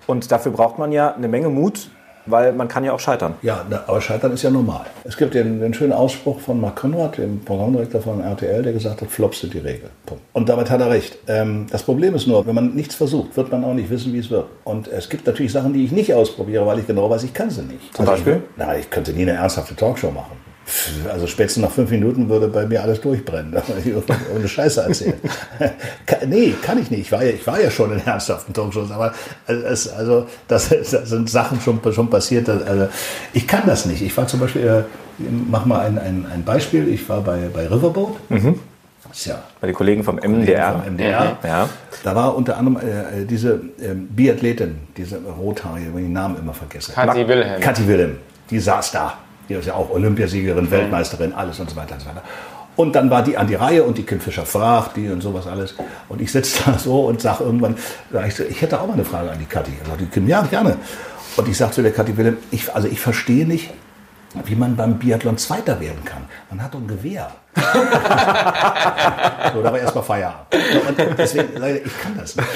[0.08, 1.90] Und dafür braucht man ja eine Menge Mut,
[2.26, 3.36] weil man kann ja auch scheitern.
[3.42, 4.86] Ja, aber Scheitern ist ja normal.
[5.04, 9.02] Es gibt den, den schönen Ausspruch von Marc Conrad, dem Programmdirektor von RTL, der gesagt
[9.02, 9.90] hat, Flops sind die Regel.
[10.06, 10.24] Punkt.
[10.34, 11.18] Und damit hat er recht.
[11.28, 14.20] Ähm, das Problem ist nur, wenn man nichts versucht, wird man auch nicht wissen, wie
[14.20, 14.46] es wird.
[14.64, 17.50] Und es gibt natürlich Sachen, die ich nicht ausprobiere, weil ich genau weiß, ich kann
[17.50, 17.96] sie nicht.
[17.96, 18.36] Zum Beispiel?
[18.36, 20.51] Ich, na, ich könnte nie eine ernsthafte Talkshow machen.
[21.12, 25.16] Also spätestens nach fünf Minuten würde bei mir alles durchbrennen, ich irgendeine Scheiße erzähle.
[26.06, 27.02] Ka- nee, kann ich nicht.
[27.02, 29.14] Ich war ja, ich war ja schon in ernsthaften Talkshows, aber
[29.48, 32.48] es, also das, das sind Sachen schon, schon passiert.
[32.50, 32.88] Also
[33.34, 34.02] ich kann das nicht.
[34.02, 34.84] Ich war zum Beispiel, äh,
[35.50, 36.88] mach mal ein, ein, ein Beispiel.
[36.88, 38.16] Ich war bei, bei Riverboat
[39.14, 40.72] Tja, Bei den Kollegen vom MDR.
[40.84, 41.38] vom MDR.
[41.44, 41.70] Ja.
[42.04, 46.54] Da war unter anderem äh, diese ähm, Biathletin, diese Rothaarige, wenn ich den Namen immer
[46.54, 46.94] vergesse.
[46.94, 47.60] Kathi Wilhelm.
[47.60, 48.18] Kathi Wilhelm,
[48.50, 49.18] die saß da.
[49.50, 52.24] Die ist ja auch Olympiasiegerin, Weltmeisterin, alles und so weiter und so weiter.
[52.76, 55.46] Und dann war die an die Reihe und die Kim Fischer fragt die und sowas
[55.46, 55.76] alles.
[56.10, 57.76] Und ich sitze da so und sage irgendwann,
[58.12, 59.72] sag ich, so, ich hätte auch mal eine Frage an die Kathi.
[59.86, 60.78] Sagt die Kim, ja, gerne.
[61.38, 63.72] Und ich sage zu der Kathi Wilhelm, ich, also ich verstehe nicht,
[64.46, 66.24] wie man beim Biathlon Zweiter werden kann.
[66.50, 67.32] Man hat doch ein Gewehr.
[67.56, 67.62] so,
[69.62, 70.48] da war erstmal Feierabend.
[70.88, 71.50] Und deswegen,
[71.86, 72.48] ich kann das nicht.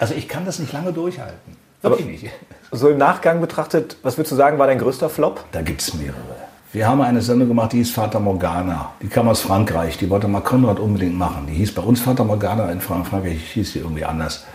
[0.00, 1.56] Also ich kann das nicht lange durchhalten.
[1.82, 2.32] Wirklich nicht.
[2.74, 5.44] So im Nachgang betrachtet, was würdest du sagen, war dein größter Flop?
[5.52, 6.16] Da gibt es mehrere.
[6.72, 8.92] Wir haben eine Sendung gemacht, die hieß Vater Morgana.
[9.02, 9.98] Die kam aus Frankreich.
[9.98, 11.46] Die wollte mal Konrad unbedingt machen.
[11.46, 14.46] Die hieß bei uns Vater Morgana, in Frank- Frankreich hieß sie irgendwie anders.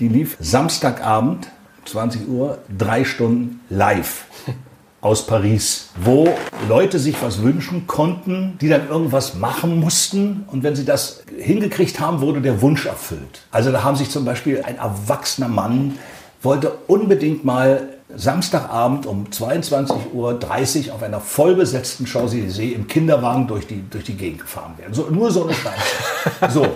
[0.00, 1.46] Die lief Samstagabend,
[1.84, 4.24] 20 Uhr, drei Stunden live
[5.00, 6.28] aus Paris, wo
[6.68, 10.44] Leute sich was wünschen konnten, die dann irgendwas machen mussten.
[10.50, 13.42] Und wenn sie das hingekriegt haben, wurde der Wunsch erfüllt.
[13.52, 15.96] Also da haben sich zum Beispiel ein erwachsener Mann
[16.42, 23.84] wollte unbedingt mal Samstagabend um 22.30 Uhr auf einer vollbesetzten Champs-Élysées im Kinderwagen durch die,
[23.88, 24.94] durch die Gegend gefahren werden.
[24.94, 26.50] So, nur so eine Scheiße.
[26.52, 26.66] So.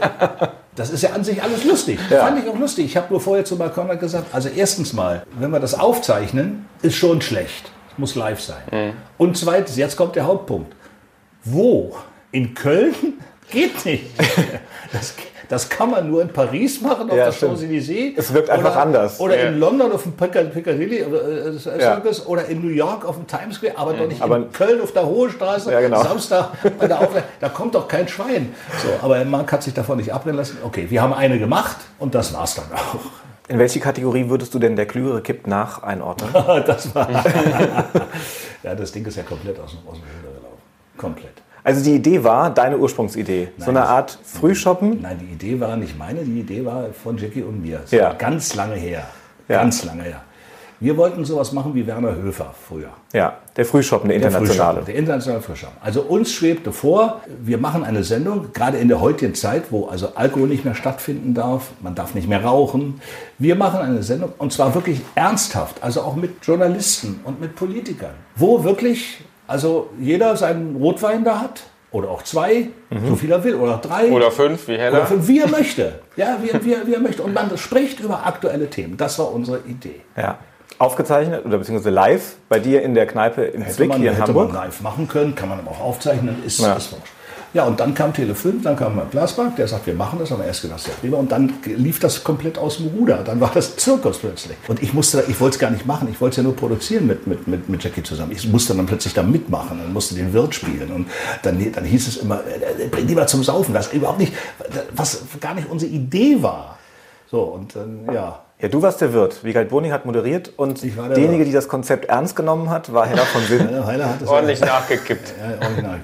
[0.77, 1.99] Das ist ja an sich alles lustig.
[2.09, 2.87] Fand ich auch lustig.
[2.87, 6.97] Ich habe nur vorher zu Balkon gesagt, also erstens mal, wenn wir das aufzeichnen, ist
[6.97, 7.71] schon schlecht.
[7.93, 8.95] Es muss live sein.
[9.19, 10.75] Und zweitens, jetzt kommt der Hauptpunkt.
[11.45, 11.97] Wo?
[12.33, 12.95] In Köln?
[13.51, 14.05] Geht nicht.
[14.93, 15.15] Das,
[15.49, 17.33] das kann man nur in Paris machen, auf Ja, der.
[17.33, 18.15] Champs-Élysées.
[18.17, 19.21] Es wirkt einfach oder, anders.
[19.21, 19.49] Oder Ja.
[19.49, 23.27] in London auf dem Piccad- Piccadilly äh, äh, Circus oder in New York auf dem
[23.27, 26.03] Times Square, aber doch nicht Aber- in Köln auf der Hohe Straße, Ja, genau.
[26.03, 27.25] Samstag bei der Aufnahme.
[27.41, 28.55] Da kommt doch kein Schwein.
[28.83, 30.59] So, aber Marc hat sich davon nicht abbrennen lassen.
[30.65, 33.01] Okay, wir haben eine gemacht und das war's dann auch.
[33.47, 36.31] In welche Kategorie würdest du denn der Klügere kippt nach einordnen?
[36.67, 37.09] Das war.
[38.63, 40.63] ja, das Ding ist ja komplett aus dem, aus dem Ruder gelaufen.
[40.97, 41.33] Komplett.
[41.65, 43.49] Also die Idee war deine Ursprungsidee.
[43.59, 45.01] so eine Art Frühshoppen.
[45.01, 47.79] Nein, die Idee war nicht meine, die Idee war von Jackie und mir.
[47.79, 48.13] Das Ja.
[48.13, 49.05] ganz lange her.
[49.49, 49.63] Ja.
[49.63, 50.21] Ganz lange her.
[50.81, 52.89] Wir wollten sowas machen wie Werner Höfer früher.
[53.15, 54.73] Ja, der Frühshoppen, der Der internationale.
[54.81, 55.77] Frühschoppen, Der internationale Frühschoppen.
[55.81, 60.09] Also uns schwebte vor, wir machen eine Sendung, gerade in der heutigen Zeit, wo also
[60.17, 63.01] Alkohol nicht mehr stattfinden darf, man darf nicht mehr rauchen.
[63.39, 68.13] Wir machen eine Sendung und zwar wirklich ernsthaft, also auch mit Journalisten und mit Politikern,
[68.37, 72.69] wo wirklich also jeder seinen Rotwein da hat oder auch zwei,
[73.09, 74.11] so viel er will, oder drei.
[74.11, 74.97] Oder fünf, wie Heller.
[74.99, 76.01] Oder fünf, wie er möchte.
[76.17, 77.23] Ja, wie, wie, wie er möchte.
[77.23, 78.97] Und man spricht über aktuelle Themen.
[78.97, 80.01] Das war unsere Idee.
[80.17, 80.39] Ja.
[80.79, 84.17] Aufgezeichnet oder beziehungsweise live bei dir in der Kneipe im Hätte Zwick man, hier in
[84.17, 84.53] hätte Hamburg.
[84.53, 86.75] man live machen können, kann man aber auch aufzeichnen, ist, Ja.
[86.75, 87.13] ist wurscht.
[87.55, 90.41] Ja, und dann kam Tele 5, dann kam Glasberg, der sagt, wir machen das, haben
[90.41, 91.19] wir erst gedacht, ja prima.
[91.19, 93.23] Und dann lief das komplett aus dem Ruder.
[93.25, 94.57] Dann war das Zirkus plötzlich.
[94.67, 97.07] Und ich musste, ich wollte es gar nicht machen, ich wollte es ja nur produzieren
[97.07, 98.33] mit, mit, mit, mit Jackie zusammen.
[98.33, 100.91] Ich musste dann plötzlich da mitmachen und musste den Wirt spielen.
[100.91, 101.07] Und
[101.43, 103.73] dann, dann hieß es immer, äh, bring die mal zum Saufen.
[103.73, 104.33] Das überhaupt nicht,
[104.93, 106.77] was gar nicht unsere Idee war.
[107.31, 108.44] So, und dann, ja.
[108.65, 109.45] Ja, du warst der Wirt.
[109.45, 113.27] Wiegald Boning hat moderiert und war der die das Konzept ernst genommen hat, war Heller
[113.27, 113.61] von Sinn.
[113.69, 115.35] Heiler- Heiler hat es Ordentlich nachgekippt.
[115.39, 116.01] Ja, original.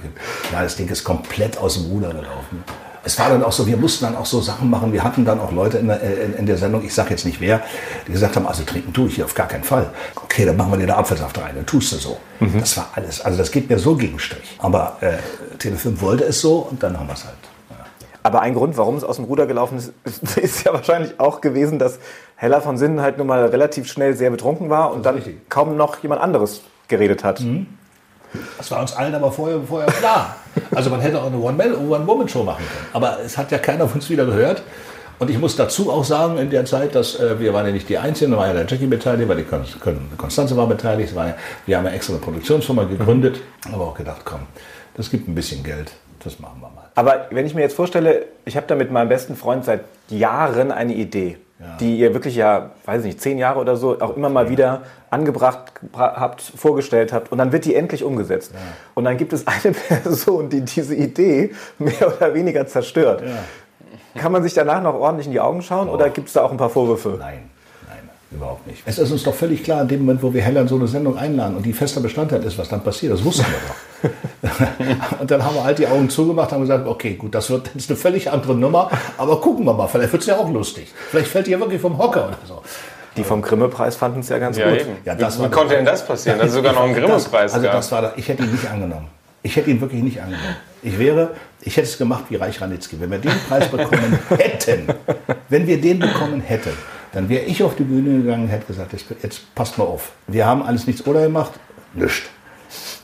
[0.53, 2.63] Ja, das Ding ist komplett aus dem Ruder gelaufen.
[3.03, 4.93] Es war dann auch so, wir mussten dann auch so Sachen machen.
[4.93, 7.41] Wir hatten dann auch Leute in der, in, in der Sendung, ich sage jetzt nicht
[7.41, 7.63] wer,
[8.07, 9.87] die gesagt haben, also trinken tue ich hier auf gar keinen Fall.
[10.23, 12.19] Okay, dann machen wir dir da Apfelsaft rein, dann tust du so.
[12.59, 13.23] Das war alles.
[13.23, 14.59] Also das geht mir so gegen Strich.
[14.59, 15.13] Aber äh,
[15.57, 17.37] Telefilm wollte es so und dann haben wir es halt.
[17.71, 17.77] Ja.
[18.23, 19.93] Aber ein Grund, warum es aus dem Ruder gelaufen ist,
[20.37, 21.99] ist ja wahrscheinlich auch gewesen, dass
[22.41, 25.51] Heller von Sinnen halt nun mal relativ schnell sehr betrunken war und dann richtig.
[25.51, 27.43] kaum noch jemand anderes geredet hat.
[28.57, 30.37] Das war uns allen aber vorher, vorher klar.
[30.75, 32.89] Also man hätte auch eine One-Woman-Show machen können.
[32.95, 34.63] Aber es hat ja keiner von uns wieder gehört.
[35.19, 37.91] Und ich muss dazu auch sagen, in der Zeit, dass äh, wir waren ja nicht
[37.91, 41.15] die Einzigen, da war ja der Jackie beteiligt, weil die Kon Kon Konstanze war beteiligt.
[41.15, 41.35] War ja,
[41.67, 44.41] wir haben ja extra eine Produktionsfirma gegründet, aber auch gedacht, komm,
[44.95, 45.93] das gibt ein bisschen Geld,
[46.25, 46.89] das machen wir mal.
[46.95, 50.73] Aber wenn ich mir jetzt vorstelle, ich habe da mit meinem besten Freund seit Jahren
[50.73, 51.37] eine Idee,
[51.79, 54.83] die ihr wirklich ja, weiß ich nicht, zehn Jahre oder so auch immer mal wieder
[55.11, 58.53] angebracht gebra- habt, vorgestellt habt und dann wird die endlich umgesetzt.
[58.95, 63.23] Und dann gibt es eine Person, die diese Idee mehr oder weniger zerstört.
[64.17, 66.51] Kann man sich danach noch ordentlich in die Augen schauen oder gibt es da auch
[66.51, 67.17] ein paar Vorwürfe?
[67.19, 67.51] Nein,
[67.89, 67.99] nein,
[68.31, 68.83] überhaupt nicht.
[68.87, 70.89] Es ist uns doch völlig klar, in dem Moment, wo wir Heller in so eine
[70.89, 73.75] Sendung einladen und die fester Bestandteil ist, was dann passiert, das wussten wir doch.
[75.21, 77.91] und dann haben wir halt die Augen zugemacht und gesagt, okay, gut, das wird jetzt
[77.91, 80.93] eine völlig andere Nummer, aber gucken wir mal, vielleicht wird es ja auch lustig.
[81.11, 82.63] Vielleicht fällt die ja wirklich vom Hocker oder so.
[83.17, 84.81] Die vom Grimme-Preis fanden es ja ganz Ja, gut.
[84.81, 84.91] eben.
[85.05, 86.39] Ja, das wie war wie konnte das- denn das passieren?
[86.39, 87.73] Dass es sogar noch einen Grimme-Preis das, Also gab.
[87.75, 89.09] das war, das- ich hätte ihn nicht angenommen.
[89.43, 90.57] Ich hätte ihn wirklich nicht angenommen.
[90.83, 91.31] Ich wäre,
[91.63, 93.01] ich hätte es gemacht wie Reich Ranitzky.
[93.01, 94.87] Wenn wir den Preis bekommen hätten,
[95.49, 96.73] wenn wir den bekommen hätten,
[97.13, 100.13] dann wäre ich auf die Bühne gegangen und hätte gesagt, jetzt, jetzt passt mal auf.
[100.29, 101.53] Wir haben alles nichts oder gemacht,
[101.95, 102.23] nichts.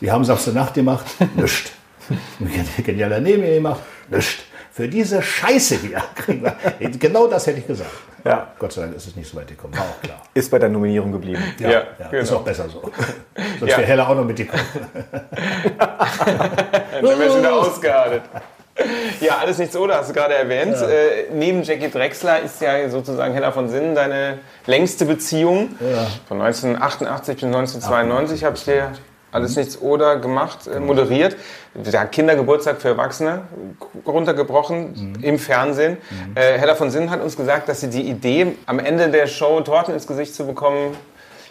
[0.01, 1.07] Wir haben Samstag Nacht gemacht,
[1.37, 1.73] nichts.
[2.39, 4.37] Wir haben Genial daneben gemacht, nichts.
[4.73, 6.55] für diese Scheiße hier kriegen wir.
[6.99, 7.91] Genau das hätte ich gesagt.
[8.25, 8.49] Ja.
[8.59, 9.75] Gott sei Dank ist es nicht so weit gekommen.
[9.77, 10.23] War auch klar.
[10.35, 11.43] Ist bei der Nominierung geblieben.
[11.59, 12.41] Ja, Ja, ja, ist genau.
[12.41, 12.81] auch besser so.
[13.61, 13.79] Sonst Ja.
[13.79, 14.63] wäre Hella auch noch mitgekommen.
[15.79, 18.23] Dann wäre es wieder ausgeartet.
[19.21, 20.77] Ja, alles nichts oder, hast du gerade erwähnt.
[20.77, 25.71] Äh, neben Jackie Drexler ist ja sozusagen Hella von Sinnen deine längste Beziehung.
[26.29, 28.93] Von 1988 bis 1992 habt ihr
[29.33, 31.37] alles nichts oder gemacht, äh, moderiert.
[31.75, 33.43] Der Kindergeburtstag für Erwachsene
[34.07, 35.99] runtergebrochen im Fernsehen.
[36.35, 39.61] Äh, Hella von Sinnen hat uns gesagt, dass sie die Idee, am Ende der Show
[39.61, 40.97] Torten ins Gesicht zu bekommen,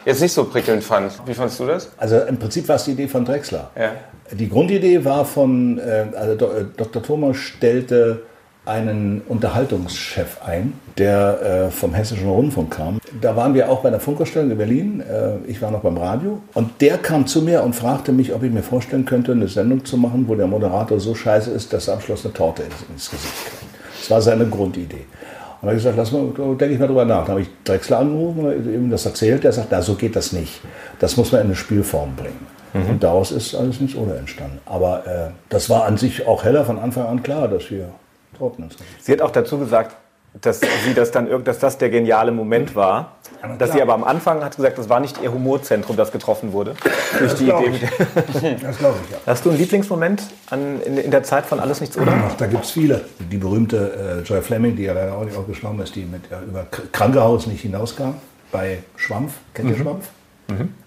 [0.06, 1.14] jetzt nicht so prickelnd fand.
[1.26, 1.92] Wie fandst du das?
[1.98, 3.70] Also im Prinzip war es die Idee von Drexler.
[3.76, 3.92] Ja.
[4.32, 7.04] Die Grundidee war von, äh, also Do- äh, Dr.
[7.04, 8.24] Thomas stellte
[8.66, 13.00] einen Unterhaltungschef ein, der äh, vom Hessischen Rundfunk kam.
[13.22, 15.02] Da waren wir auch bei der Funkausstellung in Berlin.
[15.02, 16.42] Äh, ich war noch beim Radio.
[16.54, 19.86] Und der kam zu mir und fragte mich, ob ich mir vorstellen könnte, eine Sendung
[19.86, 22.76] zu machen, wo der Moderator so scheiße ist, dass er am Schluss eine Torte ins,
[22.90, 23.74] ins Gesicht kriegt.
[24.00, 25.06] Das war seine Grundidee.
[25.62, 27.22] Und da habe ich gesagt, lass mal, da denke ich mal drüber nach.
[27.22, 29.44] Dann habe ich Drexler angerufen und ihm das erzählt.
[29.44, 30.62] Der sagt, na, so geht das nicht.
[31.00, 32.56] Das muss man in eine Spielform bringen.
[32.76, 34.60] Und daraus ist alles nichts ohne entstanden.
[34.66, 37.88] Aber äh, das war an sich auch heller von Anfang an klar, dass wir
[38.40, 39.96] Gesicht Sie hat auch dazu gesagt,
[40.42, 43.16] dass sie das dann dass das der geniale Moment war.
[43.42, 46.52] na Dass sie aber am Anfang hat gesagt, das war nicht ihr Humorzentrum, das getroffen
[46.52, 46.74] wurde.
[47.18, 47.76] Durch die glaub Idee.
[47.76, 48.62] ich.
[48.62, 49.18] Das glaube ich, ja.
[49.26, 52.14] Hast du einen Lieblingsmoment an, in, in der Zeit von Alles nichts oder?
[52.28, 53.06] Ach, da gibt es viele.
[53.32, 56.30] Die berühmte äh, Joy Fleming, die ja leider auch nicht auch gestorben ist, die mit,
[56.32, 58.16] äh, über Krankenhaus nicht hinauskam,
[58.52, 59.34] bei Schwampf.
[59.54, 60.08] Kennt ihr Schwampf?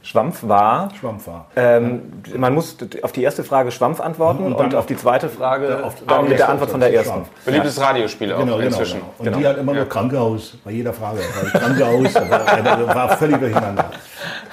[0.03, 0.89] Schwampf war.
[0.99, 1.47] Schwampf war.
[1.57, 2.03] Ähm,
[2.37, 5.97] man muss auf die erste Frage Schwampf antworten und, Und auf die zweite Frage auf-
[6.07, 7.13] dann mit der Antwort von der ersten.
[7.13, 7.29] Schwampf.
[7.45, 9.01] Beliebtes Radiospiel auch Genau, genau, inzwischen.
[9.19, 9.31] genau.
[9.37, 11.19] Und die hat immer nur Krankenhaus bei jeder Frage.
[11.53, 13.91] Krankenhaus war, war völlig durcheinander.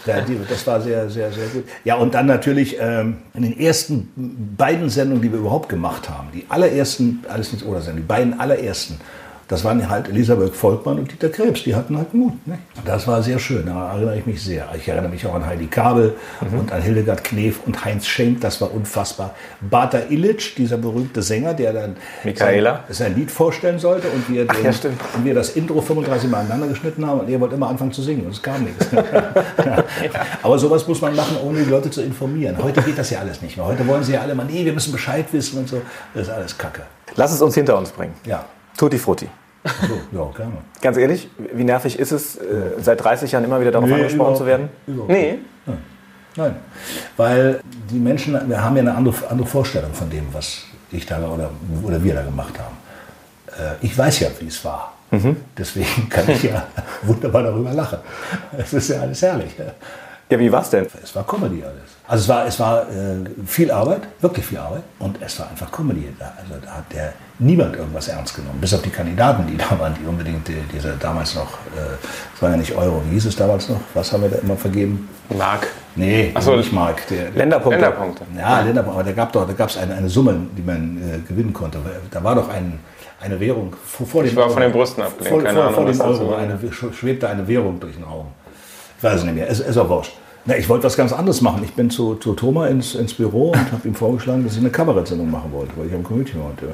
[0.05, 1.65] Ja, die, das war sehr, sehr, sehr gut.
[1.83, 6.29] Ja, und dann natürlich ähm, in den ersten beiden Sendungen, die wir überhaupt gemacht haben,
[6.33, 8.99] die allerersten, alles nichts oder Sendungen, die beiden allerersten,
[9.47, 12.33] das waren halt Elisabeth Volkmann und Dieter Krebs, die hatten halt Mut.
[12.47, 12.57] Ne?
[12.83, 14.67] Das war sehr schön, da erinnere ich mich sehr.
[14.75, 18.59] Ich erinnere mich auch an Heidi Kabel und an Hildegard Knef und Heinz Schenk, das
[18.61, 19.35] war unfassbar.
[19.61, 22.83] Bata Illich, dieser berühmte Sänger, der dann Michaela.
[22.87, 24.71] sein, sein Lied vorstellen sollte und wir, den, ja,
[25.15, 28.01] und wir das Intro 35 Mal aneinander geschnitten haben und er wollte immer anfangen zu
[28.01, 28.87] singen und es kam nichts.
[28.91, 29.83] Ja.
[30.41, 32.57] Aber sowas muss man machen, ohne die Leute zu informieren.
[32.61, 33.65] Heute geht das ja alles nicht mehr.
[33.65, 35.81] Heute wollen sie ja alle mal, nee, wir müssen Bescheid wissen und so.
[36.13, 36.81] Das ist alles Kacke.
[37.15, 38.13] Lass es uns hinter uns bringen.
[38.25, 38.45] Ja,
[38.77, 39.27] Tutti Frutti.
[39.65, 40.53] so, ja, gerne.
[40.81, 42.41] Ganz ehrlich, wie nervig ist es, äh,
[42.79, 44.69] seit 30 Jahren immer wieder darauf Nee, angesprochen zu werden?
[45.07, 45.39] Nee.
[46.37, 46.55] Nein,
[47.15, 51.17] weil die Menschen, wir haben ja eine andere, andere Vorstellung von dem, was ich da
[51.29, 51.49] oder,
[51.81, 52.75] oder wir da gemacht haben.
[53.57, 54.91] Äh, Ich weiß ja, wie es war.
[55.57, 56.67] Deswegen kann ich ja
[57.03, 57.99] wunderbar darüber lachen.
[58.57, 59.51] Es ist ja alles herrlich.
[60.29, 60.87] Ja, wie war's denn?
[61.01, 61.94] Es war Comedy alles.
[62.07, 62.85] Also es war, es war äh,
[63.47, 64.83] viel Arbeit, wirklich viel Arbeit.
[64.99, 66.07] Und es war einfach Comedy.
[66.19, 68.59] Also da hat der niemand irgendwas ernst genommen.
[68.61, 71.95] Bis auf die Kandidaten, die da waren, die unbedingt die, diese damals noch, äh,
[72.35, 73.79] es war ja nicht Euro, wie hieß es damals noch?
[73.95, 75.09] Was haben wir da immer vergeben?
[75.35, 75.67] Mark.
[75.95, 76.55] Nee, so.
[76.55, 77.07] nicht Mark.
[77.07, 77.79] Der, Länderpunkte.
[77.81, 78.23] Länderpunkte.
[78.37, 81.19] ja, Länderpunkt, aber da gab doch, da gab es eine, eine Summe, die man äh,
[81.27, 81.79] gewinnen konnte.
[82.11, 82.79] Da war doch ein,
[83.21, 84.53] eine Währung vor, vor dem war Euro.
[84.53, 86.37] von den Brüsten abgelehnt, Vor, keine vor, Ahnung, vor dem Euro war.
[86.39, 88.27] eine, sch- schwebte eine Währung durch den Raum.
[88.97, 90.11] Ich weiß es nicht mehr, es ist auch wurscht.
[90.47, 91.63] Na, ich wollte was ganz anderes machen.
[91.63, 94.69] Ich bin zu, zu Thomas ins, ins Büro und habe ihm vorgeschlagen, dass ich eine
[94.69, 96.73] Kabarettsendung machen wollte, weil ich am Komödien wollte.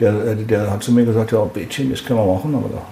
[0.00, 2.82] Der, äh, der hat zu mir gesagt, ja, Bädchen, das können wir machen, aber da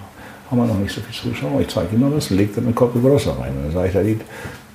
[0.49, 1.59] haben wir noch nicht so viel Zuschauer.
[1.59, 3.51] Ich zeige ihm mal was, legt dann einen über Wasser rein.
[3.57, 4.19] Und dann sage ich, da die,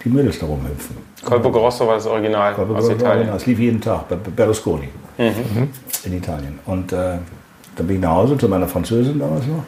[0.05, 0.97] die Mädels da rumhüpfen.
[1.25, 3.29] Colpo Grosso war das Original aus Italien.
[3.31, 4.89] Es lief jeden Tag bei Berlusconi
[5.19, 6.59] in Italien.
[6.67, 7.17] Und äh,
[7.77, 9.65] dann bin ich nach Hause zu meiner Französin damals noch.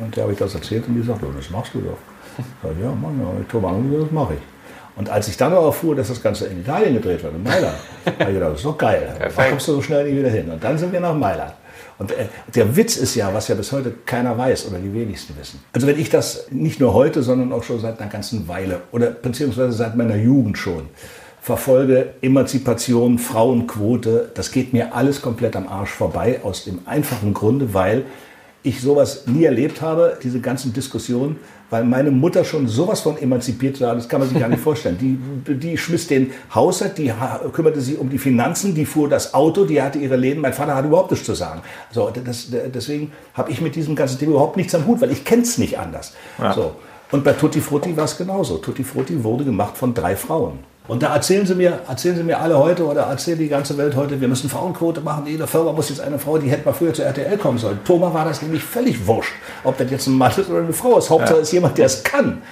[0.00, 1.98] Und der habe ich das erzählt und die sagt, oh, das machst du doch.
[2.38, 4.51] Ich sag, ja, Mann, ja, ich Thomas angerufen, das mache ich.
[4.96, 8.30] Und als ich dann erfuhr, dass das Ganze in Italien gedreht wird, in Mailand, habe
[8.30, 9.02] ich gedacht, das ist doch geil.
[9.06, 9.50] Da Perfekt.
[9.50, 10.50] kommst du so schnell nicht wieder hin.
[10.50, 11.54] Und dann sind wir nach Mailand.
[11.98, 15.36] Und äh, der Witz ist ja, was ja bis heute keiner weiß oder die wenigsten
[15.38, 15.60] wissen.
[15.72, 19.10] Also wenn ich das nicht nur heute, sondern auch schon seit einer ganzen Weile oder
[19.10, 20.88] beziehungsweise seit meiner Jugend schon
[21.40, 27.74] verfolge, Emanzipation, Frauenquote, das geht mir alles komplett am Arsch vorbei, aus dem einfachen Grunde,
[27.74, 28.04] weil
[28.62, 31.40] ich sowas nie erlebt habe, diese ganzen Diskussionen,
[31.72, 34.98] weil meine Mutter schon sowas von emanzipiert war, das kann man sich gar nicht vorstellen.
[35.00, 37.10] Die, die schmiss den Haushalt, die
[37.54, 40.42] kümmerte sich um die Finanzen, die fuhr das Auto, die hatte ihre Läden.
[40.42, 41.62] Mein Vater hatte überhaupt nichts zu sagen.
[41.90, 45.24] So, das, deswegen habe ich mit diesem ganzen Thema überhaupt nichts am Hut, weil ich
[45.24, 46.12] kenne es nicht anders.
[46.54, 46.76] So.
[47.10, 48.58] Und bei Tutti Frutti war es genauso.
[48.58, 50.58] Tutti Frutti wurde gemacht von drei Frauen.
[50.88, 53.94] Und da erzählen sie mir, erzählen sie mir alle heute oder erzählt die ganze Welt
[53.94, 55.26] heute, wir müssen Frauenquote machen.
[55.26, 57.78] Jede Firma muss jetzt eine Frau, die hätte mal früher zu RTL kommen sollen.
[57.84, 60.98] Thomas war das nämlich völlig wurscht, ob das jetzt ein Mann ist oder eine Frau
[60.98, 61.08] ist.
[61.08, 62.42] Hauptsache ist jemand, der es kann.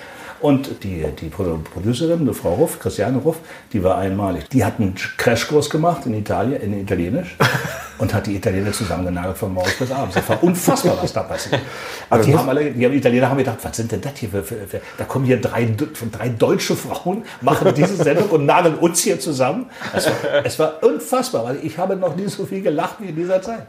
[0.41, 3.37] Und die, die Produ- Producerin, eine Frau Ruff, Christiane Ruff,
[3.73, 4.49] die war einmalig.
[4.49, 7.37] Die hat einen Crashkurs gemacht in Italien, in Italienisch.
[8.01, 10.15] und hat die Italiener zusammengenagelt von morgens bis abends.
[10.15, 11.61] Das war unfassbar, was da passiert.
[12.09, 14.57] Also die, haben alle, die Italiener haben gedacht, was sind denn das hier für, für,
[14.67, 15.69] für da kommen hier drei,
[16.11, 19.67] drei deutsche Frauen, machen diese Sendung und nageln uns hier zusammen.
[19.95, 23.17] Es war, es war unfassbar, weil ich habe noch nie so viel gelacht wie in
[23.17, 23.67] dieser Zeit.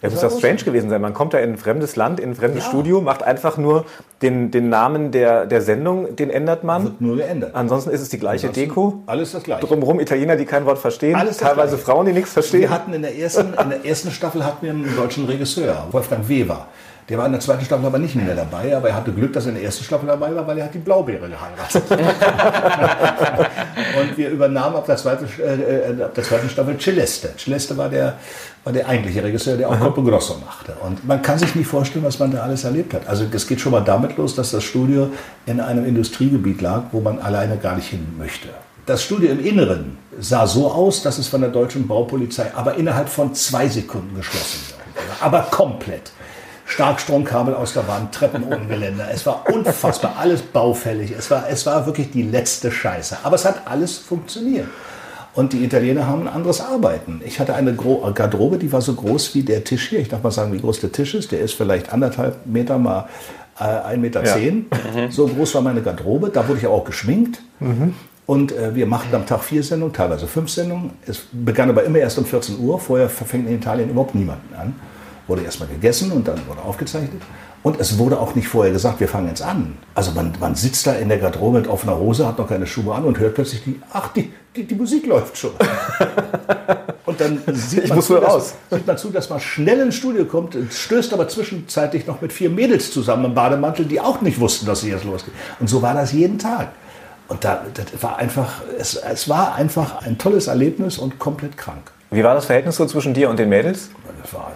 [0.00, 1.00] Ja, das muss ja strange gewesen sein.
[1.00, 2.70] Man kommt da in ein fremdes Land, in ein fremdes ja.
[2.70, 3.84] Studio, macht einfach nur
[4.22, 6.84] den, den Namen der, der Sendung, den ändert man.
[6.84, 7.54] Wird nur geändert.
[7.54, 9.02] Ansonsten ist es die gleiche Ansonsten Deko.
[9.06, 9.66] Alles das gleiche.
[9.66, 11.16] Drumherum Italiener, die kein Wort verstehen.
[11.16, 11.84] Alles teilweise gleiche.
[11.84, 12.60] Frauen, die nichts verstehen.
[12.60, 16.28] Wir hatten in der ersten, in der ersten Staffel hatten wir einen deutschen Regisseur, Wolfgang
[16.28, 16.68] Weber.
[17.08, 19.46] Der war in der zweiten Staffel aber nicht mehr dabei, aber er hatte Glück, dass
[19.46, 21.82] er in der ersten Staffel dabei war, weil er hat die Blaubeere geheiratet.
[23.98, 27.30] und wir übernahmen ab der, zweiten, äh, ab der zweiten Staffel Celeste.
[27.38, 28.18] Celeste war der,
[28.62, 30.74] war der eigentliche Regisseur, der auch Corpo Grosso machte.
[30.84, 33.08] Und man kann sich nicht vorstellen, was man da alles erlebt hat.
[33.08, 35.08] Also es geht schon mal damit los, dass das Studio
[35.46, 38.48] in einem Industriegebiet lag, wo man alleine gar nicht hin möchte.
[38.84, 43.08] Das Studio im Inneren sah so aus, dass es von der deutschen Baupolizei aber innerhalb
[43.08, 44.78] von zwei Sekunden geschlossen wurde.
[45.20, 46.12] Aber komplett.
[46.68, 49.08] Starkstromkabel aus der Wand, Treppen ohne Geländer.
[49.10, 51.12] Es war unfassbar, alles baufällig.
[51.18, 53.18] Es war, es war wirklich die letzte Scheiße.
[53.22, 54.66] Aber es hat alles funktioniert.
[55.32, 57.22] Und die Italiener haben ein anderes Arbeiten.
[57.24, 60.00] Ich hatte eine Garderobe, die war so groß wie der Tisch hier.
[60.00, 61.32] Ich darf mal sagen, wie groß der Tisch ist.
[61.32, 63.08] Der ist vielleicht anderthalb Meter mal
[63.58, 64.24] äh, 1,10 Meter.
[64.24, 64.34] Ja.
[64.34, 64.66] Zehn.
[64.94, 65.10] Mhm.
[65.10, 66.28] So groß war meine Garderobe.
[66.28, 67.40] Da wurde ich auch geschminkt.
[67.60, 67.94] Mhm.
[68.26, 70.90] Und äh, wir machten am Tag vier Sendungen, teilweise fünf Sendungen.
[71.06, 72.78] Es begann aber immer erst um 14 Uhr.
[72.78, 74.74] Vorher verfängt in Italien überhaupt niemanden an
[75.28, 77.22] wurde erstmal gegessen und dann wurde aufgezeichnet.
[77.62, 79.76] Und es wurde auch nicht vorher gesagt, wir fangen jetzt an.
[79.94, 82.94] Also man, man sitzt da in der Garderobe mit offener Hose, hat noch keine Schuhe
[82.94, 85.50] an und hört plötzlich, die, ach, die, die, die Musik läuft schon.
[87.06, 90.56] und dann sieht man, zu, dass, sieht man zu, dass man schnell ins Studio kommt,
[90.70, 94.82] stößt aber zwischenzeitlich noch mit vier Mädels zusammen im Bademantel, die auch nicht wussten, dass
[94.82, 95.34] es jetzt losgeht.
[95.58, 96.68] Und so war das jeden Tag.
[97.26, 101.90] Und da, das war einfach, es, es war einfach ein tolles Erlebnis und komplett krank.
[102.10, 103.90] Wie war das Verhältnis so zwischen dir und den Mädels?
[104.22, 104.52] Das war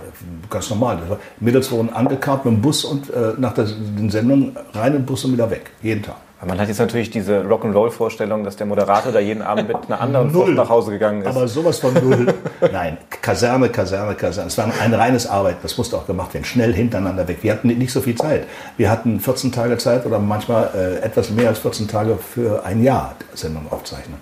[0.49, 0.99] ganz normal.
[1.09, 5.05] War, Mädels wurden angekarrt mit dem Bus und äh, nach der, den Sendungen rein im
[5.05, 5.71] Bus und wieder weg.
[5.83, 6.17] Jeden Tag.
[6.45, 10.31] Man hat jetzt natürlich diese Rock'n'Roll-Vorstellung, dass der Moderator da jeden Abend mit einer anderen
[10.33, 11.29] Frucht nach Hause gegangen ist.
[11.29, 12.35] Aber sowas von null.
[12.73, 14.49] Nein, Kaserne, Kaserne, Kaserne.
[14.49, 15.59] Es war ein reines Arbeit.
[15.63, 16.45] Das musste auch gemacht werden.
[16.45, 17.39] Schnell hintereinander weg.
[17.43, 18.49] Wir hatten nicht so viel Zeit.
[18.77, 22.83] Wir hatten 14 Tage Zeit oder manchmal äh, etwas mehr als 14 Tage für ein
[22.83, 24.17] Jahr Sendung aufzeichnen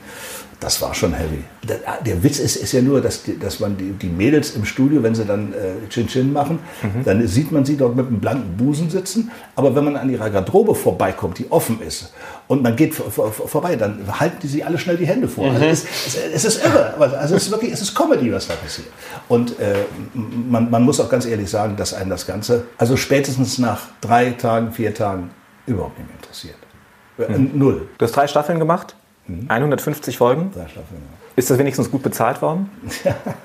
[0.60, 1.42] das war schon heavy.
[1.62, 5.02] Der, der, Witz ist, ist ja nur, dass, dass man die, die Mädels im Studio,
[5.02, 7.04] wenn sie dann äh, Chin Chin machen, mhm.
[7.04, 9.30] dann sieht man sie dort mit einem blanken Busen sitzen.
[9.56, 12.12] Aber wenn man an ihrer Garderobe vorbeikommt, die offen ist,
[12.46, 15.46] und man geht vor, vor, vorbei, dann halten die sie alle schnell die Hände vor.
[15.46, 15.68] Also mhm.
[15.70, 16.94] Also es, es, es, ist irre.
[16.98, 18.88] Also es ist wirklich, es ist Comedy, was da passiert.
[19.28, 23.58] Und äh, man, man muss auch ganz ehrlich sagen, dass einen das Ganze, also spätestens
[23.58, 25.30] nach drei Tagen, vier Tagen,
[25.66, 26.56] überhaupt nicht mehr interessiert.
[27.18, 27.58] Mhm.
[27.58, 27.88] Null.
[27.96, 28.96] Du hast drei Staffeln gemacht?
[29.48, 30.50] 150 Folgen?
[30.52, 31.20] Staffeln, ja.
[31.36, 32.70] Ist das wenigstens gut bezahlt worden?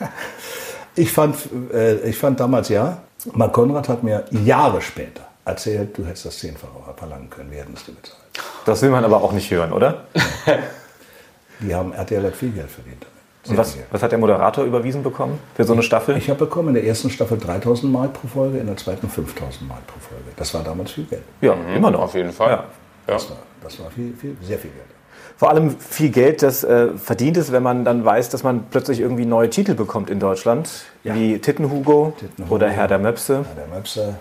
[0.95, 1.37] ich, fand,
[1.73, 3.01] äh, ich fand damals ja.
[3.33, 7.73] Mark Konrad hat mir Jahre später erzählt, du hättest das zehnfache verlangen können, wir hätten
[7.73, 8.19] es dir bezahlt.
[8.65, 10.05] Das will man aber auch nicht hören, oder?
[11.61, 13.49] Die haben RTL hat viel Geld verdient damit.
[13.49, 16.17] Und was, was, hat der Moderator überwiesen bekommen für so eine Staffel?
[16.17, 19.67] Ich habe bekommen in der ersten Staffel 3000 Mark pro Folge, in der zweiten 5000
[19.67, 20.31] Mark pro Folge.
[20.35, 21.21] Das war damals viel Geld.
[21.41, 21.75] Ja, mhm.
[21.75, 22.01] immer noch.
[22.01, 22.49] Auf jeden Fall.
[22.49, 22.63] Ja.
[23.05, 24.94] Das, war, das war viel, viel, sehr viel Geld
[25.37, 29.01] vor allem viel Geld, das äh, verdient ist, wenn man dann weiß, dass man plötzlich
[29.01, 30.69] irgendwie neue Titel bekommt in Deutschland,
[31.03, 31.13] ja.
[31.13, 33.45] wie Tittenhugo, Tittenhugo oder Herr der Möpse.
[33.45, 34.15] Herr der Möpse.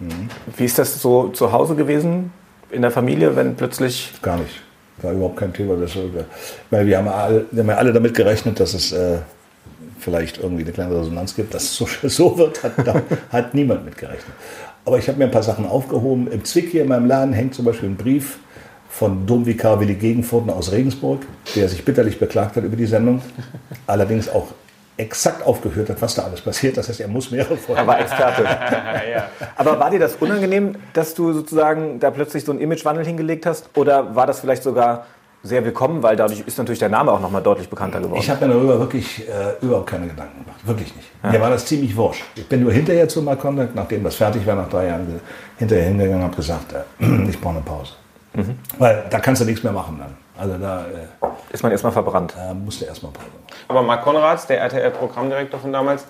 [0.00, 0.28] Mhm.
[0.56, 2.32] Wie ist das so zu Hause gewesen
[2.70, 4.14] in der Familie, wenn plötzlich...
[4.22, 4.62] Gar nicht.
[5.02, 5.76] War überhaupt kein Thema.
[5.76, 5.92] Das,
[6.70, 9.18] weil wir haben, alle, wir haben alle damit gerechnet, dass es äh,
[10.00, 11.54] vielleicht irgendwie eine kleine Resonanz gibt.
[11.54, 12.72] Dass es so, so wird, hat,
[13.30, 14.34] hat niemand mit gerechnet.
[14.84, 16.30] Aber ich habe mir ein paar Sachen aufgehoben.
[16.32, 18.38] Im Zwick hier in meinem Laden hängt zum Beispiel ein Brief
[18.98, 21.20] von Domvikar Willi Gegenfurten aus Regensburg,
[21.54, 23.22] der sich bitterlich beklagt hat über die Sendung,
[23.86, 24.48] allerdings auch
[24.96, 26.76] exakt aufgeführt hat, was da alles passiert.
[26.76, 27.80] Das heißt, er muss mehrere Folgen.
[27.80, 28.42] Er war Experte.
[28.42, 29.28] ja.
[29.56, 33.70] Aber war dir das unangenehm, dass du sozusagen da plötzlich so einen Imagewandel hingelegt hast?
[33.76, 35.06] Oder war das vielleicht sogar
[35.44, 38.18] sehr willkommen, weil dadurch ist natürlich der Name auch nochmal deutlich bekannter geworden.
[38.20, 40.66] Ich habe mir darüber wirklich äh, überhaupt keine Gedanken gemacht.
[40.66, 41.08] Wirklich nicht.
[41.22, 41.30] Ja.
[41.30, 42.24] Mir war das ziemlich wurscht.
[42.34, 45.20] Ich bin nur hinterher zu Malcontact, nachdem das fertig war, nach drei Jahren,
[45.56, 47.92] hinterher hingegangen und habe gesagt, äh, ich brauche eine Pause.
[48.38, 48.58] Mhm.
[48.78, 50.16] Weil da kannst du nichts mehr machen dann.
[50.40, 52.34] Also da äh, ist man erstmal verbrannt.
[52.36, 53.58] Da musst du erstmal Pause machen.
[53.66, 56.04] Aber Marc Konrads, der RTL-Programmdirektor von damals,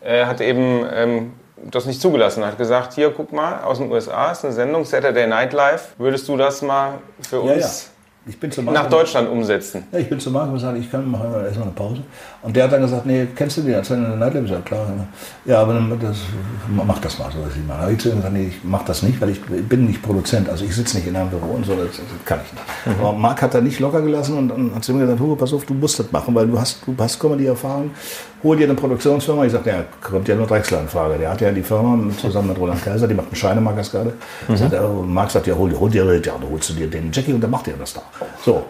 [0.00, 2.42] äh, hat eben ähm, das nicht zugelassen.
[2.42, 5.94] Er hat gesagt, hier guck mal, aus den USA ist eine Sendung Saturday Night Live.
[5.98, 7.90] Würdest du das mal für uns
[8.26, 9.84] Ich bin zu nach Marco, Deutschland umsetzen.
[9.92, 12.02] ja, ich bin zu Marco und gesagt, ich kann machen wir erstmal eine Pause.
[12.42, 13.76] Und der hat dann gesagt, nee, kennst du die?
[13.76, 14.86] Hat seine Nightlab gesagt, klar.
[15.44, 16.18] Ja, aber dann das,
[16.68, 17.80] mach das mal so, was ich mache.
[17.80, 20.48] Habe ich zu ihm gesagt, nee, ich mach das nicht, weil ich bin nicht Produzent.
[20.48, 22.98] Also ich sitze nicht in einem Büro und so, das, das kann ich nicht.
[22.98, 25.52] Aber Marc hat da nicht locker gelassen und dann hat zu mir gesagt, Hugo, pass
[25.52, 27.90] auf, du musst das machen, weil du hast, du hast komm mal die Erfahrung,
[28.44, 29.44] hol dir eine Produktionsfirma.
[29.44, 31.18] Ich sagte, ja, kommt ja nur Drechsler in Frage.
[31.18, 34.12] Der hat ja die Firma zusammen mit Roland Kaiser, die macht einen Scheinemakers gerade.
[34.54, 37.10] Sagt er, und Marc sagt, ja, hol, hol dir, ja, dann holst du dir den
[37.10, 38.02] Jackie und dann macht ihr das da.
[38.44, 38.64] So.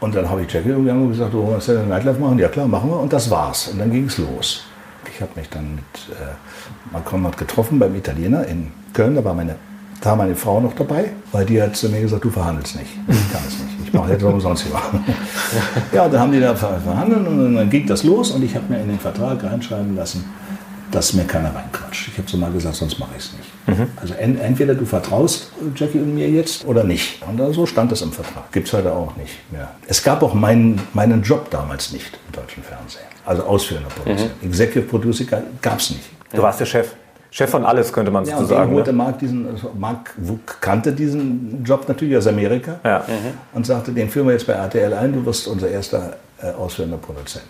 [0.00, 2.38] Und dann habe ich Jackie umgegangen und gesagt, du willst ja eine Nightlife machen?
[2.38, 3.00] Ja klar, machen wir.
[3.00, 3.68] Und das war's.
[3.68, 4.64] Und dann ging es los.
[5.12, 9.16] Ich habe mich dann mit äh, Marc Konrad getroffen beim Italiener in Köln.
[9.16, 9.56] Da war meine,
[10.00, 12.90] da war meine Frau noch dabei, weil die hat zu mir gesagt, du verhandelst nicht.
[13.08, 13.67] Ich kann es nicht.
[13.88, 14.74] Ich mache jetzt umsonst hier.
[15.92, 18.66] ja, dann haben die da ver- verhandelt und dann ging das los und ich habe
[18.72, 20.24] mir in den Vertrag reinschreiben lassen,
[20.90, 22.08] dass mir keiner reinquatscht.
[22.08, 23.88] Ich habe so mal gesagt, sonst mache ich es nicht.
[24.00, 27.22] Also en, entweder du vertraust Jackie und mir jetzt oder nicht.
[27.26, 28.50] Und so stand es im Vertrag.
[28.52, 29.68] Gibt es heute auch nicht mehr.
[29.86, 33.02] Es gab auch meinen, meinen Job damals nicht im deutschen Fernsehen.
[33.26, 34.30] Also ausführender Produzent.
[34.42, 35.24] Executive Producer
[35.62, 36.04] gab es nicht.
[36.32, 36.92] Du warst der Chef.
[37.30, 38.72] Chef von alles, könnte man Ja, sozusagen.
[38.72, 38.96] holte ne?
[38.98, 43.04] Marc diesen, also Marc w- kannte diesen Job natürlich aus Amerika Ja.
[43.52, 46.96] und sagte, den führen wir jetzt bei RTL ein, du wirst unser erster äh, ausführender
[46.98, 47.44] Produzent.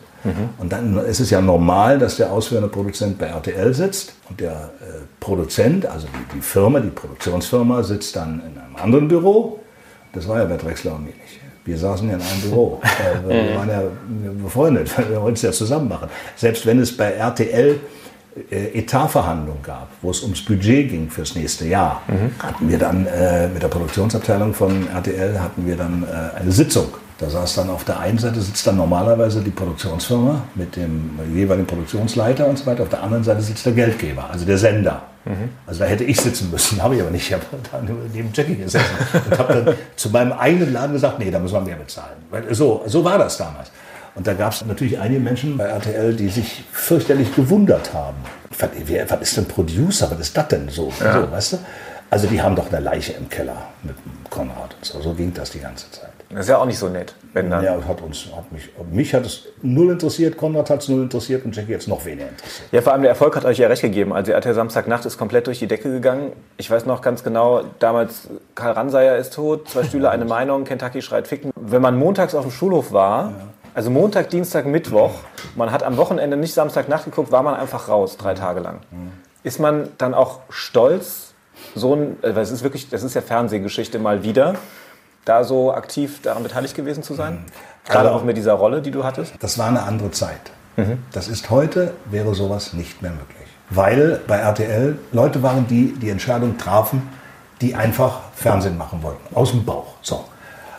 [0.59, 4.51] Und dann ist es ja normal, dass der ausführende Produzent bei RTL sitzt und der
[4.81, 4.85] äh,
[5.21, 9.61] Produzent, also die, die Firma, die Produktionsfirma, sitzt dann in einem anderen Büro.
[10.13, 11.39] Das war ja bei Drexler und mir nicht.
[11.65, 12.81] Wir saßen ja in einem Büro.
[13.29, 13.83] Äh, wir waren ja
[14.43, 16.09] befreundet, wir wollten es ja zusammen machen.
[16.35, 17.79] Selbst wenn es bei RTL
[18.51, 22.03] äh, Etatverhandlungen gab, wo es ums Budget ging fürs nächste Jahr,
[22.39, 26.89] hatten wir dann äh, mit der Produktionsabteilung von RTL hatten wir dann äh, eine Sitzung.
[27.19, 31.67] Da saß dann auf der einen Seite sitzt dann normalerweise die Produktionsfirma mit dem jeweiligen
[31.67, 32.85] Produktionsleiter und so weiter.
[32.85, 35.03] Auf der anderen Seite sitzt der Geldgeber, also der Sender.
[35.67, 37.27] Also da hätte ich sitzen müssen, habe ich aber nicht.
[37.27, 37.83] Ich habe da
[38.13, 38.87] neben Jackie gesessen
[39.31, 42.17] und habe dann zu meinem eigenen Laden gesagt, nee, da müssen wir mehr bezahlen.
[42.51, 43.71] So, so war das damals.
[44.19, 48.17] Und da gab es natürlich einige Menschen bei RTL, die sich fürchterlich gewundert haben.
[48.59, 50.11] Was, wer, was ist denn Producer?
[50.11, 50.91] Was ist das denn so?
[50.91, 51.31] so?
[51.31, 51.59] Weißt du?
[52.11, 53.95] Also die haben doch eine Leiche im Keller mit
[54.29, 55.01] Konrad und so.
[55.01, 56.11] So ging das die ganze Zeit.
[56.31, 57.63] Das ist ja auch nicht so nett, wenn dann.
[57.63, 61.45] Ja, hat uns, hat mich, mich hat es null interessiert, Konrad hat es null interessiert
[61.45, 62.69] und Jackie jetzt noch weniger interessiert.
[62.73, 64.13] Ja, vor allem der Erfolg hat euch ja recht gegeben.
[64.13, 66.33] Also RTL Samstagnacht ist komplett durch die Decke gegangen.
[66.57, 71.03] Ich weiß noch ganz genau, damals Karl Ranseier ist tot, zwei Stühle, eine Meinung, Kentucky
[71.03, 71.53] schreit Ficken.
[71.55, 73.33] Wenn man montags auf dem Schulhof war,
[73.79, 75.13] also Montag, Dienstag, Mittwoch,
[75.55, 78.81] man hat am Wochenende nicht Samstagnacht geguckt, war man einfach raus, drei Tage lang.
[79.45, 81.33] Ist man dann auch stolz,
[81.77, 84.57] so ein, äh, weil es ist wirklich, das ist ja Fernsehgeschichte mal wieder,
[85.25, 87.45] da so aktiv daran beteiligt gewesen zu sein?
[87.85, 89.35] Gerade Also- auch mit dieser Rolle, die du hattest?
[89.39, 90.41] Das war eine andere Zeit.
[91.13, 93.47] Das ist heute, wäre sowas nicht mehr möglich.
[93.71, 97.09] Weil bei RTL Leute waren, die die Entscheidung trafen,
[97.61, 99.37] die einfach Fernsehen machen wollten.
[99.37, 99.95] Aus dem Bauch.
[100.03, 100.25] So.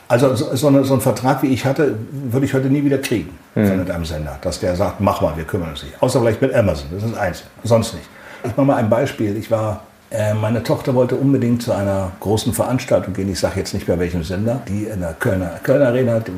[0.10, 3.30] Also so, eine, so ein Vertrag, wie ich hatte, würde ich heute nie wieder kriegen
[3.53, 4.39] von einem Sender.
[4.41, 6.01] Dass der sagt, mach mal, wir kümmern uns nicht.
[6.01, 6.88] Außer vielleicht mit Amazon.
[6.91, 7.47] Das ist Einzige.
[7.64, 8.07] Sonst nicht.
[8.43, 9.38] Ich mache mal ein Beispiel.
[9.38, 13.32] Ich war, äh, meine Tochter wollte unbedingt zu einer großen Veranstaltung gehen.
[13.32, 14.64] Ich sage jetzt nicht mehr welchem Sender.
[14.68, 16.32] Die in der Kölner, Kölner Arena, die,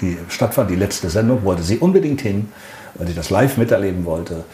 [0.00, 2.48] die stattfand, die letzte Sendung, wollte sie unbedingt hin,
[2.94, 4.44] weil sie das live miterleben wollte.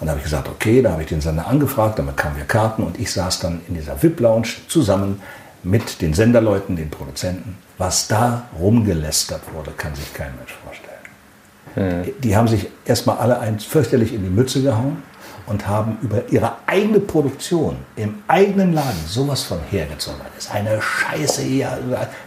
[0.00, 2.44] Und da habe ich gesagt, okay, da habe ich den Sender angefragt, damit kamen wir
[2.44, 5.22] Karten und ich saß dann in dieser VIP-Lounge zusammen
[5.66, 7.58] mit den Senderleuten, den Produzenten.
[7.78, 12.14] Was da rumgelästert wurde, kann sich kein Mensch vorstellen.
[12.22, 15.02] Die haben sich erstmal alle eins fürchterlich in die Mütze gehauen
[15.46, 20.20] und haben über ihre eigene Produktion im eigenen Laden sowas von hergezogen.
[20.34, 21.78] Das ist eine Scheiße hier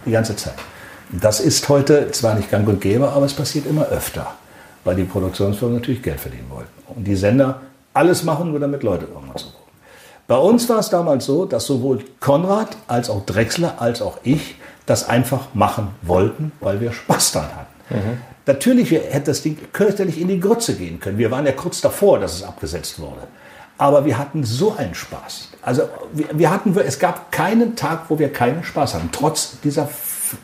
[0.06, 0.54] die ganze Zeit.
[1.12, 4.36] Das ist heute zwar nicht gang und gäbe, aber es passiert immer öfter,
[4.84, 6.70] weil die Produktionsfirmen natürlich Geld verdienen wollten.
[6.88, 7.62] Und die Sender
[7.94, 9.59] alles machen, nur damit Leute irgendwann zu gucken.
[10.30, 14.58] Bei uns war es damals so, dass sowohl Konrad als auch Drechsler als auch ich
[14.86, 17.76] das einfach machen wollten, weil wir Spaß daran hatten.
[18.46, 21.18] Natürlich hätte das Ding fürchterlich in die Grütze gehen können.
[21.18, 23.22] Wir waren ja kurz davor, dass es abgesetzt wurde.
[23.80, 25.48] Aber wir hatten so einen Spaß.
[25.64, 29.88] Also wir, wir hatten, es gab keinen Tag, wo wir keinen Spaß hatten, trotz dieser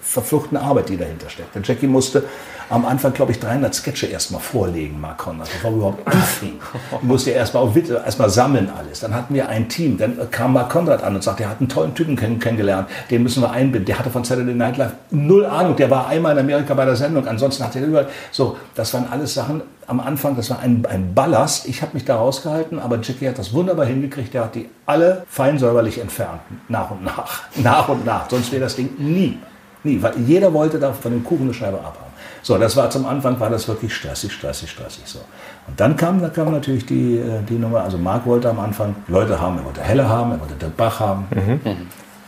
[0.01, 1.53] verfluchten Arbeit, die dahinter steckt.
[1.55, 2.23] Der Jackie musste
[2.69, 6.59] am Anfang, glaube ich, 300 Sketche erstmal vorlegen, Mark Konrad, bevor wir überhaupt anfingen.
[7.03, 9.01] Musste erstmal auch Witze- erstmal sammeln alles.
[9.01, 9.97] Dann hatten wir ein Team.
[9.99, 13.21] Dann kam Mark Konrad an und sagte, er hat einen tollen Typen kenn kennengelernt, den
[13.21, 13.85] müssen wir einbinden.
[13.85, 15.75] Der hatte von Saturday Night Live null Ahnung.
[15.75, 18.07] Der war einmal in Amerika bei der Sendung, ansonsten hat er überall.
[18.31, 21.67] So, das waren alles Sachen am Anfang, das war ein, ein Ballast.
[21.67, 24.33] Ich habe mich da rausgehalten, aber Jackie hat das wunderbar hingekriegt.
[24.33, 27.43] Der hat die alle fein säuberlich entfernt, nach und nach.
[27.57, 28.27] Nach und nach.
[28.27, 29.37] Sonst wäre das Ding nie.
[29.85, 32.11] Nie, weil jeder wollte da von dem Kuchen eine Scheibe abhaben.
[32.41, 35.03] So, das war zum Anfang, war das wirklich stressig, stressig, stressig.
[35.05, 35.19] So.
[35.67, 38.95] Und dann kam, da kam natürlich die, äh, die Nummer, also Marc wollte am Anfang
[39.07, 41.27] Leute haben, er wollte Helle haben, er wollte Dirk Bach haben.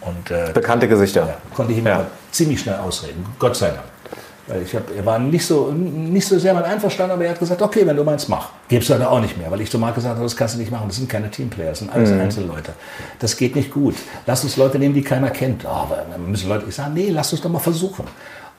[0.02, 1.22] Und, äh, Bekannte Gesichter.
[1.28, 2.06] ja, konnte ich ihm Ja.
[2.32, 3.26] ziemlich schnell ausreden.
[3.40, 3.80] Gott sei Dank.
[4.48, 7.40] Weil ich hab, er war nicht so, nicht so sehr mit einverstanden, aber er hat
[7.40, 8.50] gesagt, okay, wenn du meinst, mach.
[8.70, 10.60] Gibst du heute auch nicht mehr, weil ich zu Marc gesagt habe, das kannst du
[10.60, 12.74] nicht machen, das sind keine Teamplayer, das sind alles Einzelleute.
[13.20, 13.96] Das geht nicht gut.
[14.26, 15.66] Lass uns Leute nehmen, die keiner kennt.
[15.66, 18.06] Oh, aber dann müssen Leute, ich sage, nee, lass uns doch mal versuchen.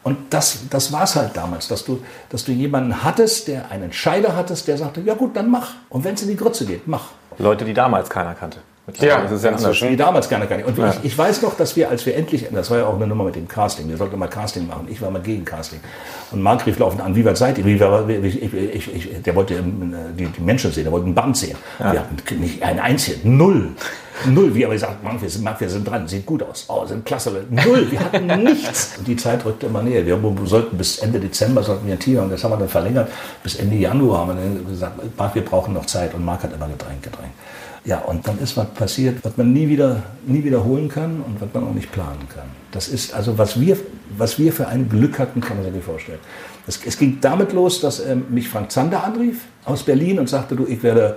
[0.02, 3.84] Und das, das war es halt damals, dass du, dass du jemanden hattest, der einen
[3.84, 5.72] Entscheider hattest, der sagte, ja gut, dann mach.
[5.88, 7.08] Und wenn es in die Grütze geht, mach.
[7.38, 8.60] Leute, die damals keiner kannte.
[9.00, 9.88] Ja, das ist ja inzwischen.
[9.90, 10.66] Die damals gerne gar nicht.
[10.66, 13.06] Und ich, ich weiß noch, dass wir, als wir endlich, das war ja auch eine
[13.06, 14.86] Nummer mit dem Casting, wir sollten mal Casting machen.
[14.90, 15.80] Ich war mal gegen Casting.
[16.30, 17.64] Und Marc rief laufend an, wie weit seid ihr?
[17.64, 21.36] Wie, wie- ich, ich, der wollte ähm, die, die Menschen sehen, der wollte ein Band
[21.36, 21.56] sehen.
[21.78, 23.70] Wir hatten nicht ein einziges, null.
[24.26, 26.84] Null, wie aber gesagt, Mann, wir sind, Mann, wir sind dran, sieht gut aus, oh,
[26.84, 27.44] sind klasse.
[27.50, 28.96] Null, wir hatten nichts.
[28.98, 30.04] Und die Zeit rückte immer näher.
[30.04, 33.08] Wir sollten bis Ende Dezember sollten wir ein Team haben, das haben wir dann verlängert.
[33.44, 36.14] Bis Ende Januar haben wir dann gesagt, Marc, wir brauchen noch Zeit.
[36.14, 37.30] Und Marc hat immer gedrängt, gedrängt.
[37.84, 41.48] Ja, und dann ist was passiert, was man nie wieder, nie wiederholen kann und was
[41.54, 42.46] man auch nicht planen kann.
[42.72, 43.76] Das ist also, was wir,
[44.16, 46.18] was wir für ein Glück hatten, kann man sich nicht vorstellen.
[46.66, 50.54] Es, es ging damit los, dass ähm, mich Frank Zander anrief aus Berlin und sagte,
[50.54, 51.16] du, ich werde,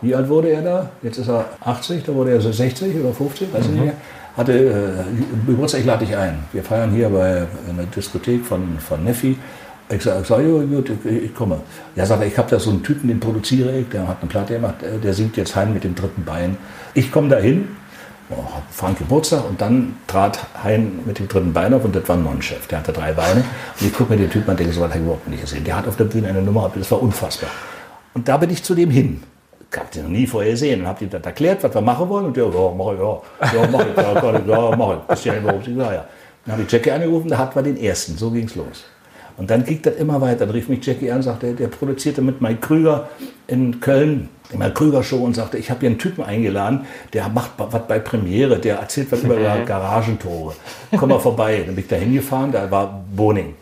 [0.00, 0.90] wie alt wurde er da?
[1.02, 3.94] Jetzt ist er 80, da wurde er so 60 oder 50, weiß ich nicht mehr.
[4.36, 6.38] Hatte äh, Geburtstag, ich lade dich ein.
[6.52, 9.36] Wir feiern hier bei einer Diskothek von, von Neffi.
[9.92, 11.60] Ich sage, sag, jo, gut, ich, komme.
[11.96, 14.54] Ja, sagt ich habe da so einen Typen, den produziere ich, der hat eine Platte
[14.54, 16.56] gemacht, äh, der singt jetzt Hein mit dem dritten Bein.
[16.94, 17.68] Ich komme da hin,
[18.30, 18.36] oh,
[18.70, 22.24] Frank Geburtstag und dann trat Hein mit dem dritten Bein auf und das war ein
[22.24, 22.66] Non-Chef.
[22.68, 23.44] Der hatte drei Beine
[23.80, 25.64] und ich gucke mir den Typen an denke, so was habe ich überhaupt nicht gesehen.
[25.64, 27.50] Der hat auf der Bühne eine Nummer, das war unfassbar.
[28.14, 29.22] Und da bin ich zu dem hin.
[29.70, 32.08] Ich habe den noch nie vorher gesehen und habe ihm das erklärt, was wir machen
[32.08, 32.26] wollen.
[32.26, 35.24] Und der, ja, mach ich, ja, ja, mach ich, ja, kann ich, ja, mach ich.
[35.24, 36.04] Nicht, warum ich sage, ja.
[36.44, 38.84] Dann habe ich Jackie angerufen, da hatten wir den ersten, so ging es los.
[39.36, 40.46] Und dann ging das immer weiter.
[40.46, 43.08] Dann rief mich Jackie an, sagte, der produzierte mit Mike Krüger
[43.46, 47.28] in Köln, in der Krüger Show und sagte, ich habe hier einen Typen eingeladen, der
[47.28, 50.54] macht was bei Premiere, der erzählt was über Garagentore.
[50.96, 51.62] Komm mal vorbei.
[51.66, 53.54] Dann bin ich da hingefahren, da war Boning.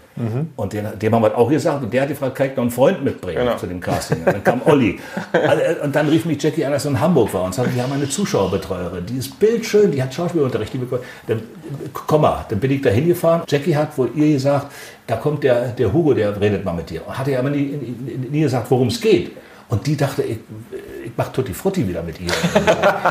[0.57, 1.83] Und den, dem haben wir auch gesagt.
[1.83, 3.57] Und der hat gefragt, kann ich noch einen Freund mitbringen Genau.
[3.57, 4.19] zu dem Casting?
[4.19, 4.99] Und dann kam Olli.
[5.33, 7.75] Also, äh, Und dann rief mich Jackie an, als er in Hamburg war und sagte,
[7.75, 10.73] wir haben eine Zuschauerbetreuerin, die ist bildschön, die hat Schauspielunterricht.
[10.75, 10.81] Die.
[11.27, 11.43] Dann,
[11.93, 13.43] komm mal, dann bin ich da hingefahren.
[13.49, 14.67] Jackie hat wohl ihr gesagt,
[15.07, 17.01] da kommt der, der Hugo, der redet mal mit dir.
[17.09, 19.33] Hat er aber nie, nie, nie gesagt, worum es geht.
[19.69, 20.39] Und die dachte, ich,
[21.05, 22.31] ich mache Tutti Frutti wieder mit ihr.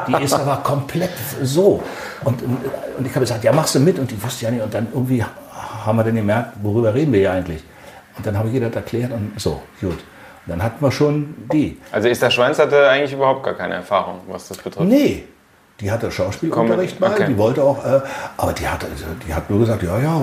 [0.09, 1.81] Die ist aber komplett so.
[2.25, 3.97] Und, und ich habe gesagt, ja, machst du mit?
[3.97, 4.61] Und die wusste ja nicht.
[4.63, 5.23] Und dann irgendwie
[5.85, 7.63] haben wir dann gemerkt, worüber reden wir hier eigentlich?
[8.17, 9.91] Und dann habe ich ihr das erklärt und so, gut.
[9.91, 9.99] Und
[10.47, 11.77] dann hatten wir schon die.
[11.91, 14.87] Also Esther Schweins hatte eigentlich überhaupt gar keine Erfahrung, was das betrifft.
[14.89, 15.25] Nee,
[15.79, 17.27] die hatte Schauspielunterricht mal, Okay.
[17.29, 18.01] die wollte auch, äh,
[18.35, 18.85] aber die hat,
[19.27, 20.21] die hat nur gesagt, ja, ja,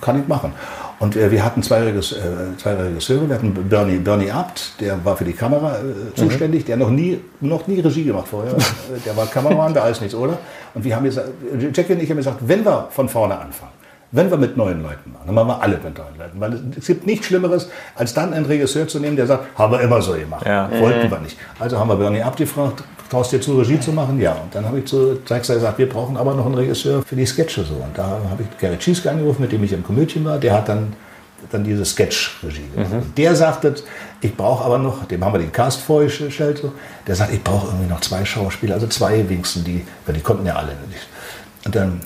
[0.00, 0.52] kann ich machen.
[0.98, 5.02] Und äh, wir hatten zwei, Regis, äh, zwei Regisseure, wir hatten Bernie, Bernie Abt, der
[5.04, 8.54] war für die Kamera äh, zuständig, der noch nie, noch nie Regie gemacht vorher,
[9.06, 10.38] der war Kameramann, da ist nichts, oder?
[10.74, 11.28] Und wir haben gesagt,
[11.72, 13.72] Jackie und ich haben gesagt, wenn wir von vorne anfangen,
[14.14, 16.40] wenn wir mit neuen Leuten machen, dann machen wir alle mit neuen Leuten.
[16.40, 19.80] Weil es, gibt nichts Schlimmeres, als dann einen Regisseur zu nehmen, der sagt, haben wir
[19.80, 20.46] immer so gemacht.
[20.46, 20.70] Ja.
[20.78, 21.36] Wollten wir nicht.
[21.58, 24.20] Also haben wir Bernie abgefragt, traust dir zu, Regie zu machen?
[24.20, 24.32] Ja.
[24.34, 27.26] Und dann habe ich zu Drexler gesagt, wir brauchen aber noch einen Regisseur für die
[27.26, 27.64] Sketche.
[27.64, 27.74] So.
[27.74, 30.38] Und da habe ich Gerrit Schieske angerufen, mit dem ich im Komödien war.
[30.38, 30.92] Der hat dann,
[31.50, 32.92] dann diese Sketch-Regie gemacht.
[32.92, 33.74] Und Der sagte,
[34.20, 36.72] ich brauche aber noch, dem haben wir den Cast vorgestellt, so.
[37.04, 40.46] der sagt, ich brauche irgendwie noch zwei Schauspieler, also zwei wenigstens, die, weil die konnten
[40.46, 41.08] ja alle nicht.
[41.64, 42.00] Und dann ähm,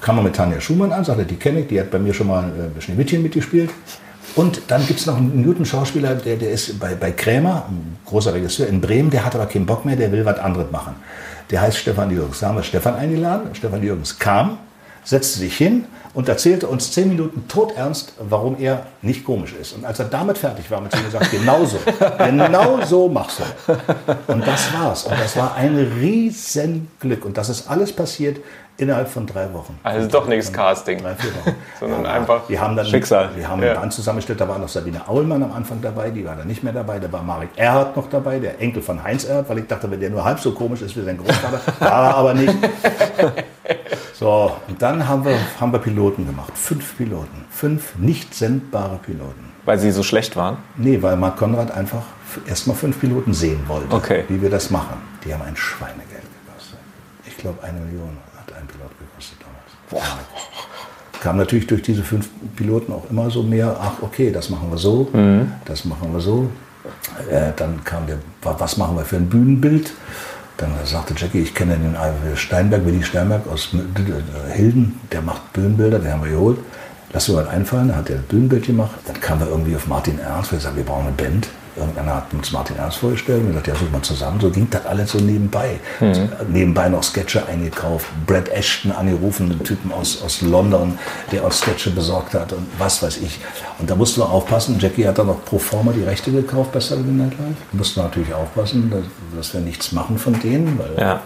[0.00, 2.28] kam er mit Tanja Schumann an, sagte, die kenne ich, die hat bei mir schon
[2.28, 3.70] mal äh, Schneewittchen mitgespielt.
[4.34, 7.96] Und dann gibt es noch einen guten Schauspieler, der, der ist bei, bei Krämer, ein
[8.04, 10.96] großer Regisseur in Bremen, der hat aber keinen Bock mehr, der will was anderes machen.
[11.50, 12.40] Der heißt Stefan Jürgens.
[12.40, 13.54] Da haben wir Stefan eingeladen.
[13.54, 14.58] Stefan Jürgens kam,
[15.04, 19.74] setzte sich hin und erzählte uns zehn Minuten todernst, warum er nicht komisch ist.
[19.74, 21.78] Und als er damit fertig war, hat er gesagt, genau so,
[22.18, 24.32] genau so machst du.
[24.32, 25.04] Und das war's.
[25.04, 27.24] Und das war ein Riesenglück.
[27.24, 28.38] Und das ist alles passiert
[28.78, 29.78] innerhalb von drei Wochen.
[29.82, 31.54] Also doch nichts Casting, Drei, vier Wochen.
[31.80, 33.30] sondern einfach Wir haben dann Schicksal.
[33.34, 33.72] Wir haben Ja.
[33.72, 36.62] einen Band zusammengestellt, da war noch Sabine Aulmann am Anfang dabei, die war dann nicht
[36.62, 36.98] mehr dabei.
[36.98, 40.00] Da war Marek Erhardt noch dabei, der Enkel von Heinz Erhardt, weil ich dachte, wenn
[40.00, 42.54] der nur halb so komisch ist wie sein Großvater, war er aber nicht.
[44.14, 46.52] So, und dann haben wir, haben wir Piloten gemacht.
[46.56, 47.44] Fünf Piloten.
[47.50, 49.52] Fünf nicht sendbare Piloten.
[49.64, 50.58] Weil sie so schlecht waren.
[50.76, 52.02] Nee, weil Marc Konrad einfach
[52.46, 54.24] erstmal fünf Piloten sehen wollte, Okay.
[54.28, 54.96] wie wir das machen.
[55.24, 56.78] Die haben ein Schweinegeld gekostet.
[57.26, 58.16] Ich glaube, eine Million
[59.90, 60.06] damals.
[61.20, 64.78] Kam natürlich durch diese fünf Piloten auch immer so mehr, ach okay, das machen wir
[64.78, 65.08] so,
[65.64, 66.48] das machen wir so.
[67.30, 69.92] Äh, dann kam der, wa- was machen wir für ein Bühnenbild?
[70.58, 71.96] Dann sagte Jackie, ich kenne den
[72.36, 76.58] Steinberg, Willi Steinberg aus äh, Hilden, der macht Bühnenbilder, den haben wir geholt.
[77.12, 78.92] Lass dir was einfallen, dann hat er ein Bühnenbild gemacht.
[79.06, 81.48] Dann kamen wir irgendwie auf Martin Ernst, wir gesagt, wir brauchen eine Band.
[81.76, 84.40] Irgendeiner hat uns Martin Ernst vorgestellt und gesagt, ja, such mal zusammen.
[84.40, 85.78] So ging das alles so nebenbei.
[86.00, 86.28] Mhm.
[86.48, 90.98] Nebenbei noch Sketche eingekauft, Brad Ashton angerufen, einen Typen aus, aus London,
[91.32, 93.38] der uns Sketche besorgt hat und was weiß ich.
[93.78, 96.80] Und da mussten wir aufpassen, Jackie hat dann noch pro forma die Rechte gekauft bei
[96.80, 97.56] Saturday Night Live.
[97.72, 99.04] Mussten natürlich aufpassen, dass,
[99.36, 101.20] dass wir nichts machen von denen, weil ja.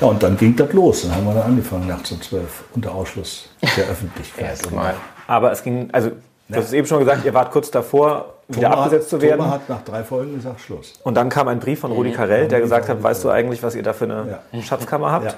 [0.00, 1.02] ja, und dann ging das los.
[1.02, 4.44] Dann haben wir dann angefangen, nachts um zwölf, unter Ausschluss der Öffentlichkeit.
[4.50, 4.94] Erstmal.
[5.26, 6.10] Aber es ging, also
[6.48, 9.38] Du hast es eben schon gesagt, ihr wart kurz davor, wieder Thomas, abgesetzt zu werden.
[9.38, 10.94] Thomas hat nach drei Folgen gesagt, Schluss.
[11.02, 13.74] Und dann kam ein Brief von Rudi Carell, der gesagt hat, weißt du eigentlich, was
[13.74, 14.62] ihr da für eine ja.
[14.62, 15.26] Schatzkammer habt?
[15.26, 15.34] Ja.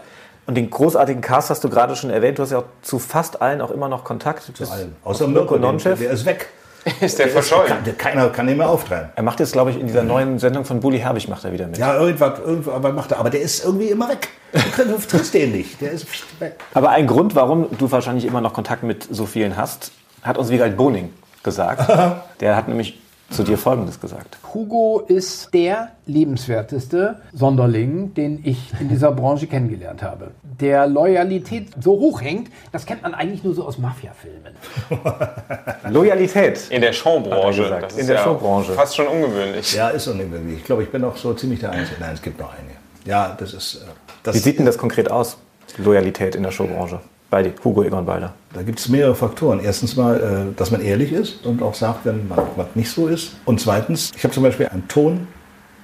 [0.46, 2.38] Und den großartigen Cast hast du gerade schon erwähnt.
[2.38, 4.44] Du hast ja auch zu fast allen auch immer noch Kontakt.
[4.56, 4.94] Zu allen.
[5.04, 5.98] Außer Mirko Nonchef.
[5.98, 6.48] Der ist weg.
[7.00, 7.72] ist der, der verschollen?
[7.84, 9.10] Ist, keiner kann den mehr auftreiben.
[9.16, 11.66] Er macht jetzt, glaube ich, in dieser neuen Sendung von Bully Herbig macht er wieder
[11.66, 11.78] mit.
[11.78, 13.18] Ja, irgendwas, irgendwas macht er.
[13.18, 14.28] Aber der ist irgendwie immer weg.
[14.76, 15.80] Du triffst den nicht.
[15.80, 16.06] Der ist
[16.38, 16.54] weg.
[16.74, 19.90] Aber ein Grund, warum du wahrscheinlich immer noch Kontakt mit so vielen hast,
[20.22, 21.12] hat uns Wiegald Boning
[21.46, 21.90] gesagt.
[22.40, 24.38] Der hat nämlich zu dir Folgendes gesagt.
[24.54, 30.30] Hugo ist der lebenswerteste Sonderling, den ich in dieser Branche kennengelernt habe.
[30.42, 34.54] Der Loyalität so hoch hängt, das kennt man eigentlich nur so aus Mafia-Filmen.
[35.90, 36.70] Loyalität?
[36.70, 37.78] In der Showbranche.
[37.80, 38.72] Das ist in der ja Showbranche.
[38.72, 39.74] Fast schon ungewöhnlich.
[39.74, 40.58] Ja, ist ungewöhnlich.
[40.58, 42.00] Ich glaube, ich bin auch so ziemlich der Einzige.
[42.00, 42.76] Nein, es gibt noch einige.
[43.06, 43.76] Ja, das ist.
[43.76, 43.78] Äh,
[44.22, 45.36] das Wie sieht denn das konkret aus?
[45.78, 47.00] Loyalität in der Showbranche?
[47.42, 48.32] Bei Hugo Egon Balder?
[48.54, 49.60] Da gibt es mehrere Faktoren.
[49.62, 53.32] Erstens mal, äh, dass man ehrlich ist und auch sagt, wenn was nicht so ist.
[53.44, 55.26] Und zweitens, ich habe zum Beispiel einen Tonmann,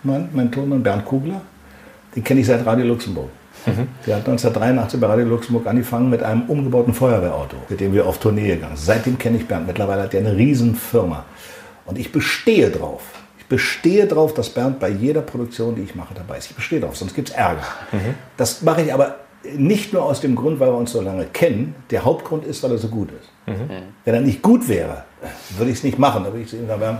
[0.02, 1.42] meinen Tonmann Bernd Kugler,
[2.16, 3.28] den kenne ich seit Radio Luxemburg.
[3.66, 3.88] Mhm.
[4.06, 8.18] Der hat 1983 bei Radio Luxemburg angefangen mit einem umgebauten Feuerwehrauto, mit dem wir auf
[8.18, 8.86] Tournee gegangen sind.
[8.86, 9.66] Seitdem kenne ich Bernd.
[9.66, 11.24] Mittlerweile hat er eine Riesenfirma.
[11.84, 13.02] Und ich bestehe drauf.
[13.38, 16.50] Ich bestehe drauf, dass Bernd bei jeder Produktion, die ich mache, dabei ist.
[16.50, 17.62] Ich bestehe drauf, sonst gibt es Ärger.
[17.92, 18.14] Mhm.
[18.36, 19.16] Das mache ich aber
[19.56, 21.74] nicht nur aus dem Grund, weil wir uns so lange kennen.
[21.90, 23.28] Der Hauptgrund ist, weil er so gut ist.
[23.46, 23.68] Mhm.
[24.04, 25.04] Wenn er nicht gut wäre,
[25.56, 26.24] würde ich es nicht machen.
[26.24, 26.98] Da würde ich zu ihm sagen,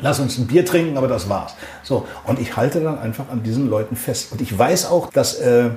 [0.00, 1.54] lass uns ein Bier trinken, aber das war's.
[1.82, 4.32] So, und ich halte dann einfach an diesen Leuten fest.
[4.32, 5.70] Und ich weiß auch, dass äh,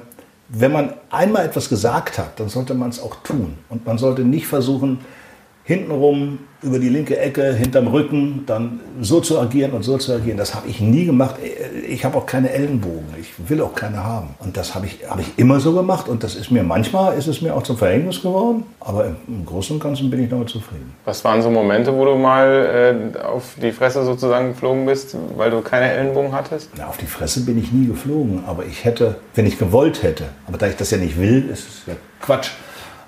[0.49, 3.57] wenn man einmal etwas gesagt hat, dann sollte man es auch tun.
[3.70, 4.99] Und man sollte nicht versuchen,
[5.66, 10.38] hintenrum über die linke Ecke, hinterm Rücken, dann so zu agieren und so zu agieren.
[10.38, 11.36] Das habe ich nie gemacht.
[11.88, 13.05] Ich habe auch keine Ellenbogen.
[13.20, 14.36] Ich will auch keine haben.
[14.39, 16.07] Und das habe ich, hab ich immer so gemacht.
[16.07, 18.63] Und das ist mir manchmal ist es mir auch zum Verhängnis geworden.
[18.80, 20.93] Aber im, Großen und Ganzen bin ich damit zufrieden.
[21.03, 25.49] Was waren so Momente, wo du mal äh, auf die Fresse sozusagen geflogen bist, weil
[25.49, 26.70] du keine Ellenbogen hattest?
[26.78, 28.43] Na, auf die Fresse bin ich nie geflogen.
[28.45, 31.68] Aber ich hätte, wenn ich gewollt hätte, aber da ich das ja nicht will, ist
[31.68, 32.51] es ja Quatsch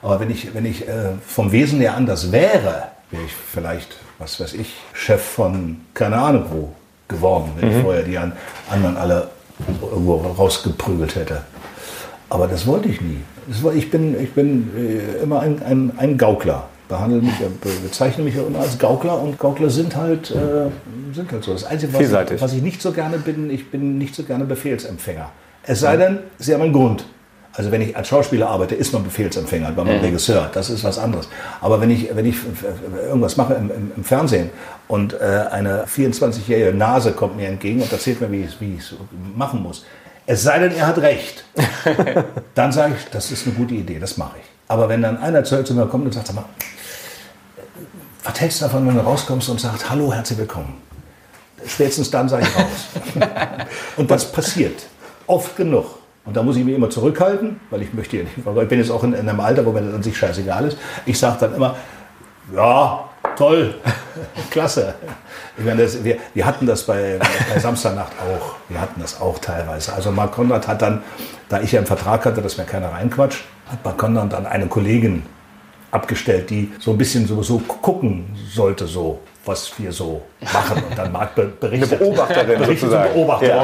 [0.01, 4.39] aber wenn ich, wenn ich äh, vom Wesen her anders wäre, wäre ich vielleicht, was
[4.39, 6.69] weiß ich, Chef von keine Ahnung wo
[7.07, 7.77] geworden, wenn mhm.
[7.77, 9.29] ich vorher die anderen alle
[9.59, 11.41] irgendwo rausgeprügelt hätte.
[12.29, 13.21] Aber das wollte ich nie.
[13.61, 16.67] War, ich bin, ich bin äh, immer ein, ein, ein Gaukler.
[16.89, 17.33] Behandle mich,
[17.83, 20.69] bezeichne mich immer als Gaukler und Gaukler sind halt, äh,
[21.13, 21.51] sind halt so.
[21.51, 24.45] Das Einzige, was ich, was ich, nicht so gerne bin, ich bin nicht so gerne
[24.45, 25.29] Befehlsempfänger.
[25.63, 27.05] Es sei denn, Sie haben einen Grund.
[27.57, 30.03] Also wenn ich als Schauspieler arbeite, ist man Befehlsempfänger, weil man mhm.
[30.03, 31.27] Regisseur, das ist was anderes.
[31.59, 32.35] Aber wenn ich, wenn ich
[33.07, 34.51] irgendwas mache im, im, im Fernsehen
[34.87, 38.93] und äh, eine 24-jährige Nase kommt mir entgegen und erzählt mir, wie ich es
[39.35, 39.85] machen muss,
[40.27, 41.45] es sei denn, er hat recht,
[42.53, 44.45] dann sage ich, das ist eine gute Idee, das mache ich.
[44.67, 46.45] Aber wenn dann einer zu mir kommt und sagt, sag mal,
[48.23, 50.79] was hältst du davon, wenn du rauskommst und sagst, hallo, herzlich willkommen?
[51.65, 53.25] Spätestens dann sage ich raus.
[53.97, 54.83] und das passiert
[55.25, 55.85] oft genug.
[56.27, 58.79] Und da muss ich mich immer zurückhalten, weil ich möchte ja nicht, weil ich bin
[58.79, 60.77] jetzt auch in, in einem Alter, wo mir das an sich scheißegal ist.
[61.05, 61.77] Ich sage dann immer,
[62.53, 63.05] ja,
[63.37, 63.75] toll,
[64.51, 64.95] klasse.
[65.57, 67.17] Ich meine, das, wir, wir hatten das bei,
[67.53, 68.55] bei Samstagnacht auch.
[68.67, 69.93] Wir hatten das auch teilweise.
[69.93, 71.01] Also Mark Konrad hat dann,
[71.47, 74.67] da ich ja einen Vertrag hatte, dass mir keiner reinquatscht, hat Mark Konrad dann eine
[74.67, 75.23] Kollegin
[75.91, 80.83] abgestellt, die so ein bisschen so, so gucken sollte, so was wir so machen.
[80.89, 81.91] Und dann Marc berichtet.
[81.93, 83.13] Eine Beobachterin berichtet sozusagen.
[83.13, 83.63] Beobachter, ja,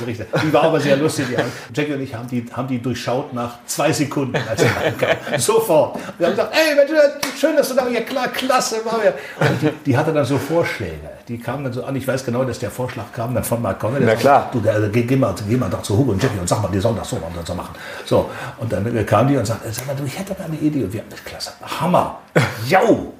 [0.00, 1.26] berichtet, Die war aber sehr lustig.
[1.30, 4.66] Die haben, Jackie und ich haben die, haben die durchschaut nach zwei Sekunden, als sie
[4.66, 5.38] reinkam.
[5.38, 5.98] Sofort.
[6.18, 6.90] Wir haben gesagt, ey, Mensch,
[7.38, 9.14] schön, dass du da, ja klar, klasse, machen wir.
[9.48, 11.10] Und die, die, hatte dann so Vorschläge.
[11.28, 13.78] Die kamen dann so an, ich weiß genau, dass der Vorschlag kam dann von Marc
[13.78, 13.98] Conner.
[14.00, 14.48] Na klar.
[14.52, 16.68] Du, der, geh, geh, mal, geh mal doch zu Hugo und Jackie und sag mal,
[16.68, 17.34] die sollen das so machen.
[17.44, 17.74] So, machen.
[18.04, 20.84] so und dann kam die und sagte, sag mal, du, ich hätte da eine Idee.
[20.84, 21.52] Und wir haben das klasse.
[21.80, 22.20] Hammer.
[22.68, 23.12] Jau.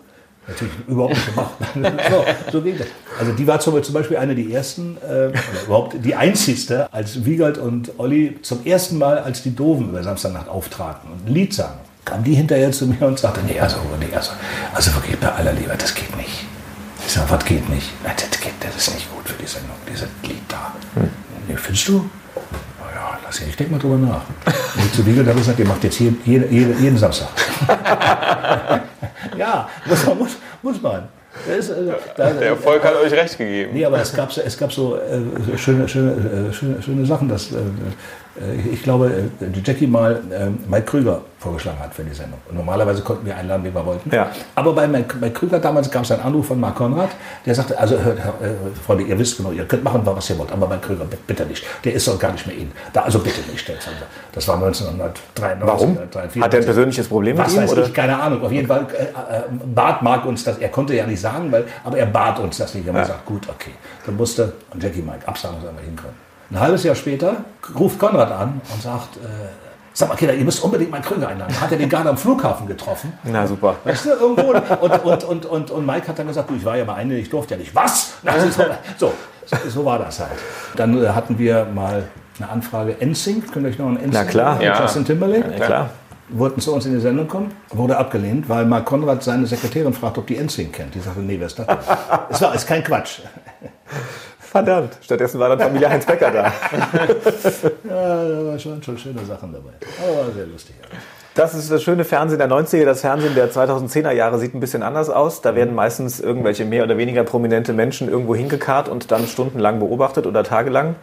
[0.48, 1.54] Natürlich überhaupt nicht gemacht.
[2.10, 2.86] so, so ging das.
[3.18, 5.32] Also die war zum Beispiel eine der ersten, äh, oder
[5.64, 10.48] überhaupt die einzigste, als Wiegald und Olli zum ersten Mal, als die Doofen über Samstagnacht
[10.48, 14.14] auftraten und ein Lied sangen, kam die hinterher zu mir und sagte, nee, also, nee,
[14.14, 14.32] also,
[14.72, 16.44] also wirklich bei aller Liebe, das geht nicht.
[17.04, 17.90] Ich sage, was geht nicht?
[18.04, 20.74] Nein, das, geht, das ist nicht gut für die Sendung, dieses Lied da.
[20.94, 21.08] Hm.
[21.48, 22.08] Nee, findest du?
[23.26, 24.22] Ja, lass ich, denke mal drüber nach.
[24.76, 27.28] Und zu Wiegald habe ich gesagt, ihr macht jetzt jeden, jeden, jeden Samstag.
[29.36, 30.18] ja, muss man.
[30.18, 31.02] Muss, muss man.
[31.46, 33.72] Das ist, äh, da, Der Erfolg hat euch recht gegeben.
[33.74, 37.28] Nee, aber es gab, so- es gab so äh, schöne, schöne, äh, schöne, schöne Sachen,
[37.28, 37.56] dass äh,
[38.72, 39.10] ich glaube,
[39.40, 42.38] äh, Jackie mal äh, Mike Krüger vorgeschlagen hat für die Sendung.
[42.48, 44.10] Und normalerweise konnten wir einladen, wie wir wollten.
[44.14, 44.30] Ja.
[44.54, 47.10] Aber bei Mike, Mike Krüger damals gab es einen Anruf von Mark Konrad,
[47.44, 50.38] der sagte, also hört, hört, äh, Freunde, ihr wisst genau, ihr könnt machen, was ihr
[50.38, 51.64] wollt, aber Mike Krüger bi- bitte nicht.
[51.84, 52.72] Der ist doch gar nicht mehr in.
[52.92, 53.68] Da, also bitte nicht.
[53.68, 53.76] Das
[54.32, 55.66] das war 1993.
[55.66, 55.90] Warum?
[55.98, 56.42] 1994.
[56.42, 57.60] Hat er ein persönliches Problem mit Was ihm?
[57.62, 57.82] weiß Oder?
[57.86, 58.42] ich, keine Ahnung.
[58.42, 59.42] Auf jeden Fall äh, äh,
[59.74, 60.58] bat Mark uns das.
[60.58, 62.84] Er konnte ja nicht sagen, weil, aber er bat uns das nicht.
[62.86, 63.72] Wir haben gesagt, gut, okay.
[64.04, 66.25] Dann musste Jackie Mike absagen, sollen wir hinkommen.
[66.50, 67.44] Ein halbes Jahr später
[67.78, 69.20] ruft Konrad an und sagt, äh,
[69.92, 71.60] sag mal Kinder, ihr müsst unbedingt meinen Krüger einladen.
[71.60, 73.12] Hat er den gerade am Flughafen getroffen?
[73.24, 73.76] Na super.
[73.84, 74.52] Weißt du, irgendwo.
[74.52, 77.16] Und, und, und, und, und Mike hat dann gesagt, du, ich war ja mal eine,
[77.18, 77.74] ich durfte ja nicht.
[77.74, 78.14] Was?
[78.98, 79.12] So,
[79.68, 80.30] so, war das halt.
[80.76, 82.04] Dann äh, hatten wir mal
[82.38, 84.62] eine Anfrage, NSYNC, könnt ihr euch noch an NSYNC Na klar.
[84.62, 84.80] Ja.
[84.82, 85.90] Justin Timberlake Ja, klar.
[86.28, 90.18] wollten zu uns in die Sendung kommen, wurde abgelehnt, weil Mark Konrad seine Sekretärin fragt,
[90.18, 90.94] ob die NSYNC kennt.
[90.94, 91.66] Die sagte, nee, wer ist das?
[92.28, 93.20] Es war ist kein Quatsch.
[94.50, 94.96] Verdammt.
[95.02, 96.52] Stattdessen war dann Familie Heinz Becker da.
[97.84, 99.70] Ja, da waren schon, schon schöne Sachen dabei.
[100.02, 100.74] Aber sehr lustig.
[101.34, 102.84] Das ist das schöne Fernsehen der 90er.
[102.84, 105.42] Das Fernsehen der 2010er Jahre sieht ein bisschen anders aus.
[105.42, 110.26] Da werden meistens irgendwelche mehr oder weniger prominente Menschen irgendwo hingekarrt und dann stundenlang beobachtet
[110.26, 110.94] oder tagelang.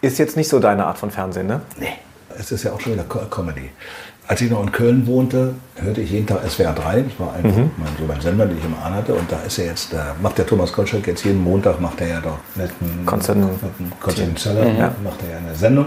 [0.00, 1.60] Ist jetzt nicht so deine Art von Fernsehen, ne?
[1.78, 1.88] Nee,
[2.38, 3.70] es ist ja auch schon wieder Co- Comedy.
[4.28, 7.00] Als ich noch in Köln wohnte, hörte ich jeden Tag SWR 3.
[7.00, 9.14] Das war einfach mein, so mein Sender, den ich immer anhatte.
[9.14, 12.08] Und da ist er jetzt, da macht der Thomas Gottschalk jetzt jeden Montag, macht er
[12.08, 14.64] ja doch mit einem Konstantin- Zeller,
[15.02, 15.86] macht er ja eine Sendung.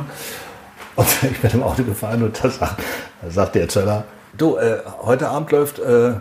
[0.96, 2.82] Und ich bin im Auto gefahren und da sagt,
[3.30, 6.14] sagt der Zeller, du, äh, heute Abend läuft äh,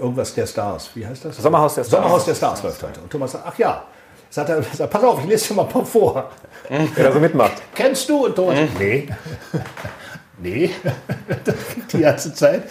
[0.00, 0.90] irgendwas der Stars.
[0.94, 1.36] Wie heißt das?
[1.36, 2.02] Sommerhaus der Stars.
[2.02, 3.00] Sommerhaus der Stars läuft heute.
[3.00, 3.84] Und Thomas sagt, ach ja.
[4.28, 6.28] Sagt er, sagt, pass auf, ich lese dir mal ein paar vor.
[6.68, 7.52] Wer da so mitmacht.
[7.72, 8.26] Kennst du?
[8.26, 9.08] Und Thomas, nee.
[10.38, 10.70] Nee.
[11.92, 12.64] die ganze Zeit.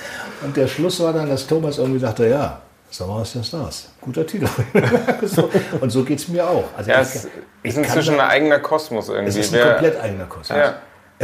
[0.44, 3.90] Und der Schluss war dann, dass Thomas irgendwie sagte, ja, Sommerhaus der Stars.
[4.02, 4.48] Guter Titel.
[5.24, 5.50] so,
[5.82, 6.64] und so geht es mir auch.
[6.78, 7.28] Also Ja, ich- es
[7.64, 9.30] ich ist inzwischen ein eigener Kosmos irgendwie.
[9.30, 10.50] es ist ein komplett eigener Kurs.
[10.50, 10.76] Ja.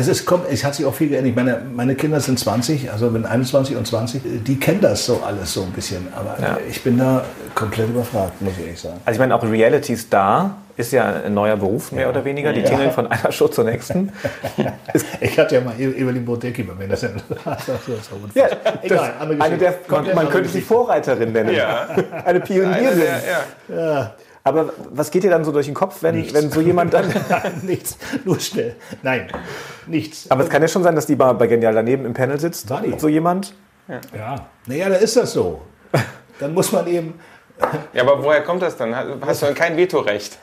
[0.02, 1.30] Es, ist, es hat sich auch viel geändert.
[1.30, 4.22] Ich meine, meine Kinder sind 20, also bin 21 und 20.
[4.44, 6.08] Die kennen das so alles so ein bisschen.
[6.16, 6.58] Aber Ja.
[6.70, 7.24] ich bin da
[7.56, 8.98] komplett überfragt, muss ich ehrlich sagen.
[9.06, 12.52] Also ich meine, auch Reality Star ist ja ein neuer Beruf, mehr oder weniger.
[12.54, 14.12] Die tingeln von einer Show zur nächsten.
[15.22, 16.88] Ich hatte ja mal Evelyn Bodecki bei mir.
[16.88, 17.58] Das ist ja, ja.
[18.34, 18.48] Ja,
[18.82, 20.62] Egal, andere eine der, man, man könnte sie.
[20.62, 21.54] Vorreiterin nennen.
[21.56, 21.88] Ja.
[22.26, 23.00] Eine Pionierin.
[23.00, 24.14] der, ja.
[24.44, 27.14] Aber was geht dir dann so durch den Kopf, wenn, wenn so jemand dann...
[27.62, 28.76] nichts, nur schnell.
[29.04, 29.28] Nein,
[29.86, 30.30] nichts.
[30.32, 32.70] Aber es kann ja schon sein, dass die bei, bei Genial daneben im Panel sitzt.
[32.70, 32.98] War die?
[32.98, 33.54] So jemand.
[33.88, 35.62] ja, naja, da ist das so.
[36.40, 37.20] Dann muss man eben.
[37.94, 38.96] ja, aber woher kommt das dann?
[38.96, 40.40] Hast du dann kein Vetorecht?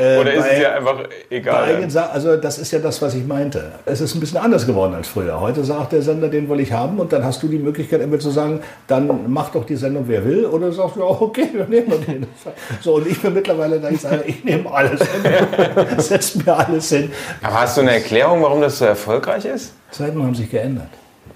[0.00, 1.90] Äh, Oder ist bei- es dir einfach Bei egal?
[1.90, 3.72] Sa- also das ist ja das, was ich meinte.
[3.86, 5.40] Es ist ein bisschen anders geworden als früher.
[5.40, 8.18] Heute sagt der Sender, den will ich haben und dann hast du die Möglichkeit immer
[8.18, 10.44] zu sagen, dann macht doch die Sendung, wer will.
[10.44, 12.26] Oder sagst du, ja, okay, dann nehmen wir den.
[12.82, 15.22] So, und ich bin mittlerweile, da ich sage, ich nehme alles hin,
[15.98, 17.10] setze mir alles hin.
[17.42, 19.72] Aber hast du eine Erklärung, warum das so erfolgreich ist?
[19.90, 20.88] Zeiten haben sich geändert.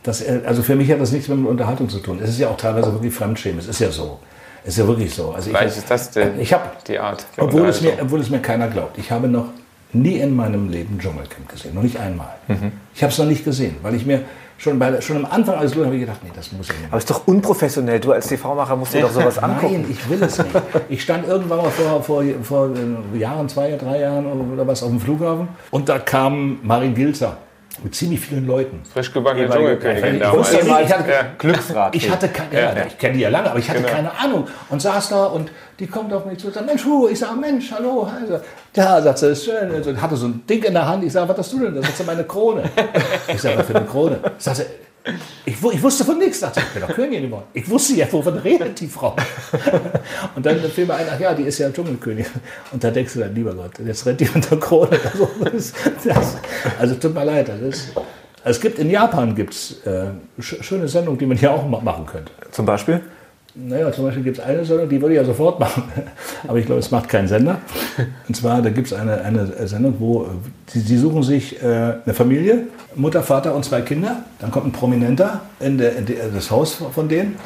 [0.02, 2.20] Das, äh, also für mich hat das nichts mehr mit Unterhaltung zu tun.
[2.22, 3.58] Es ist ja auch teilweise wirklich Fremdschämen.
[3.58, 4.18] Es ist ja so.
[4.64, 5.30] Es ist ja wirklich so.
[5.30, 7.24] Also ich, Vielleicht ist das der, ich habe die Art.
[7.38, 8.98] Obwohl es, mir, obwohl es mir keiner glaubt.
[8.98, 9.46] Ich habe noch
[9.92, 11.74] nie in meinem Leben Dschungelcamp gesehen.
[11.74, 12.34] Noch nicht einmal.
[12.48, 12.72] Mhm.
[12.94, 14.22] Ich habe es noch nicht gesehen, weil ich mir
[14.58, 16.88] schon, bei, schon am Anfang alles los habe ich gedacht, nee, das muss ich nicht.
[16.88, 17.98] Aber ist doch unprofessionell.
[17.98, 19.82] Du als TV-Macher musst dir doch sowas angucken.
[19.82, 20.50] Nein, ich will es nicht.
[20.88, 22.70] Ich stand irgendwann mal vor, vor, vor
[23.14, 27.38] äh, Jahren, zwei, drei Jahren oder was auf dem Flughafen und da kam Marin Gilzer
[27.82, 28.82] mit ziemlich vielen Leuten.
[28.92, 30.38] Frisch gebackene Dschungelkönigin Ich damals.
[30.50, 31.26] wusste nicht, ich hatte, Ja.
[31.38, 31.94] Glücksrad.
[31.94, 33.92] ich hatte keine, ja, ich kenne die ja lange, aber ich hatte Genau.
[33.92, 34.46] keine Ahnung.
[34.68, 37.36] Und saß da und die kommt auf mich zu und sagt, Mensch, Hugo, ich sage,
[37.40, 38.08] Mensch, hallo.
[38.20, 38.40] Also,
[38.74, 39.72] ja, sagt sie, ist schön.
[39.74, 41.04] Also, hatte so ein Ding in der Hand.
[41.04, 41.74] Ich sage, was hast du denn?
[41.76, 42.64] Das ist meine Krone.
[43.28, 44.18] Ich sage, was für eine Krone?
[44.38, 44.64] Sagt sie,
[45.46, 46.40] ich, ich wusste von nichts.
[46.40, 47.44] Sie, ich bin doch Königin geworden.
[47.54, 49.16] Ich wusste ja, wovon redet die Frau.
[50.36, 52.30] Und dann fiel mir ein, ach ja, die ist ja Dschungelkönigin.
[52.72, 54.98] Und da denkst du dann, lieber Gott, jetzt rennt die unter Krone.
[55.12, 55.72] Also, das,
[56.04, 56.36] das,
[56.78, 57.92] also tut mir leid, das ist...
[58.42, 60.06] Es gibt in Japan gibt's äh,
[60.40, 62.32] sch schöne Sendungen, die man hier auch ma- machen könnte.
[62.50, 63.02] Zum Beispiel?
[63.62, 65.82] Naja, zum Beispiel gibt es eine Sendung, die würde ich ja sofort machen.
[66.48, 67.58] Aber ich glaube, es macht keinen Sender.
[68.28, 70.26] Und zwar, da gibt es eine, eine Sendung, wo äh,
[70.66, 74.24] sie, sie suchen sich äh, eine Familie, Mutter, Vater und zwei Kinder.
[74.38, 77.36] Dann kommt ein Prominenter in, der, in die- das Haus von denen,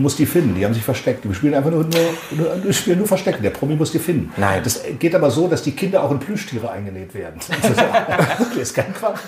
[0.00, 0.54] muss die finden.
[0.54, 1.24] Die haben sich versteckt.
[1.24, 1.90] Die spielen einfach nur, nur,
[2.32, 3.42] nur, die spielen nur Verstecken.
[3.42, 4.32] Der Promi muss die finden.
[4.36, 4.60] Nein.
[4.64, 7.40] Das geht aber so, dass die Kinder auch in Plüschtiere eingenäht werden.
[8.50, 9.18] Das ist, kein Quatsch.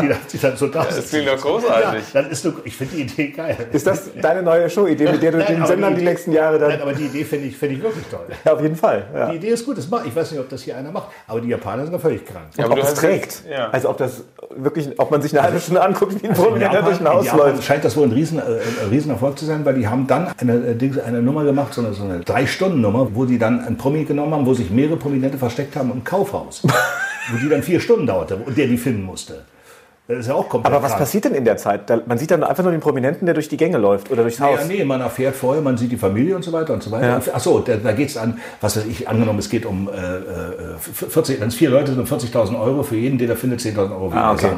[0.00, 2.02] Die, dann- die dann so da Das klingt doch großartig.
[2.12, 3.56] Ja, dann ist so, ich finde die Idee geil.
[3.72, 6.68] Ist das deine neue Showidee, mit der du Nein, den Sendern die nächsten Jahre dann...
[6.70, 8.26] Nein, aber die Idee finde ich, finde ich wirklich toll.
[8.44, 9.06] Ja, auf jeden Fall.
[9.14, 9.30] Ja.
[9.30, 11.40] Die Idee ist gut, das mach, ich weiß nicht, ob das hier einer macht, aber
[11.40, 12.46] die Japaner sind da völlig krank.
[12.56, 13.42] Ja, ob aber du es trägt.
[13.50, 13.68] ja.
[13.70, 14.24] Also ob das
[14.56, 17.06] wirklich, ob man sich eine halbe Stunde anguckt, wie ein In Prominenter Japan, durch ein
[17.06, 17.64] in Haus Japan läuft.
[17.64, 19.64] scheint das wohl ein, Riesen, äh, ein Riesenerfolg zu sein.
[19.64, 23.24] weil die haben dann eine, äh, eine Nummer gemacht, so eine, so eine Drei-Stunden-Nummer, wo
[23.24, 26.62] die dann einen Promi genommen haben, wo sich mehrere Prominente versteckt haben im Kaufhaus.
[27.30, 29.44] wo die dann vier Stunden dauerte und der die finden musste.
[30.10, 31.00] Das ist ja auch komplett Aber was krank.
[31.02, 31.88] passiert denn in der Zeit?
[31.88, 34.40] Da, man sieht dann einfach nur den Prominenten, der durch die Gänge läuft oder durchs
[34.40, 34.58] Haus.
[34.60, 37.06] Ja, nee, man erfährt vorher, man sieht die Familie und so weiter und so weiter.
[37.06, 37.20] Ja.
[37.32, 39.92] Ach so, da, da geht es an, was weiß ich, angenommen, es geht um äh,
[39.92, 43.90] äh, 40, wenn es vier Leute sind, 40.000 Euro für jeden, den er findet, 10.000
[43.92, 44.48] Euro, Ah, okay.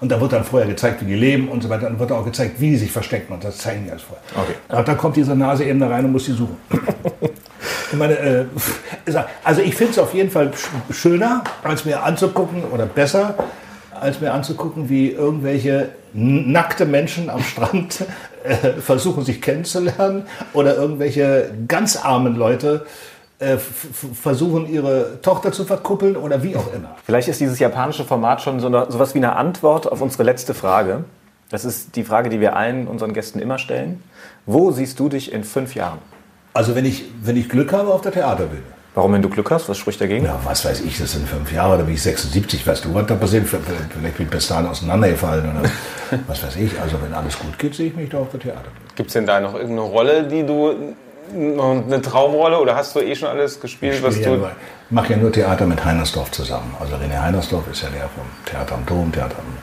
[0.00, 1.86] Und da wird dann vorher gezeigt, wie die leben und so weiter.
[1.86, 4.22] Dann wird auch gezeigt, wie die sich verstecken und das zeigen die alles vorher.
[4.36, 4.54] Okay.
[4.68, 6.56] Aber dann kommt diese Nase eben da rein und muss die suchen.
[7.92, 8.44] Ich meine, äh,
[9.44, 13.34] also ich finde es auf jeden Fall sch- schöner, als mir anzugucken oder besser,
[14.02, 18.04] als mir anzugucken, wie irgendwelche nackte Menschen am Strand
[18.44, 22.84] äh, versuchen, sich kennenzulernen oder irgendwelche ganz armen Leute
[23.38, 26.96] äh, versuchen, ihre Tochter zu verkuppeln oder wie auch immer.
[27.04, 30.54] Vielleicht ist dieses japanische Format schon so eine, sowas wie eine Antwort auf unsere letzte
[30.54, 31.04] Frage.
[31.50, 34.02] Das ist die Frage, die wir allen unseren Gästen immer stellen.
[34.46, 35.98] Wo siehst du dich in fünf Jahren?
[36.54, 38.62] Also wenn ich, wenn ich Glück habe auf der Theaterbühne.
[38.94, 39.68] Warum, wenn du Glück hast?
[39.70, 40.26] Was spricht dagegen?
[40.26, 43.06] Ja, was weiß ich, das sind fünf Jahre, da bin ich 76, weißt du, was
[43.06, 43.46] da passiert?
[43.48, 45.70] Vielleicht bin ich bis dahin auseinandergefallen oder
[46.26, 46.78] was weiß ich.
[46.80, 48.72] Also wenn alles gut geht, sehe ich mich da auf der Theaterbühne.
[48.94, 50.94] Gibt es denn da noch irgendeine Rolle, die du,
[51.34, 54.36] noch eine Traumrolle oder hast du eh schon alles gespielt, Ich was ja du...
[54.36, 54.50] nur-
[54.90, 56.74] mache ja nur Theater mit Heinersdorf zusammen.
[56.78, 59.56] Also René Heinersdorf ist ja der vom Theater am Dom, Theater am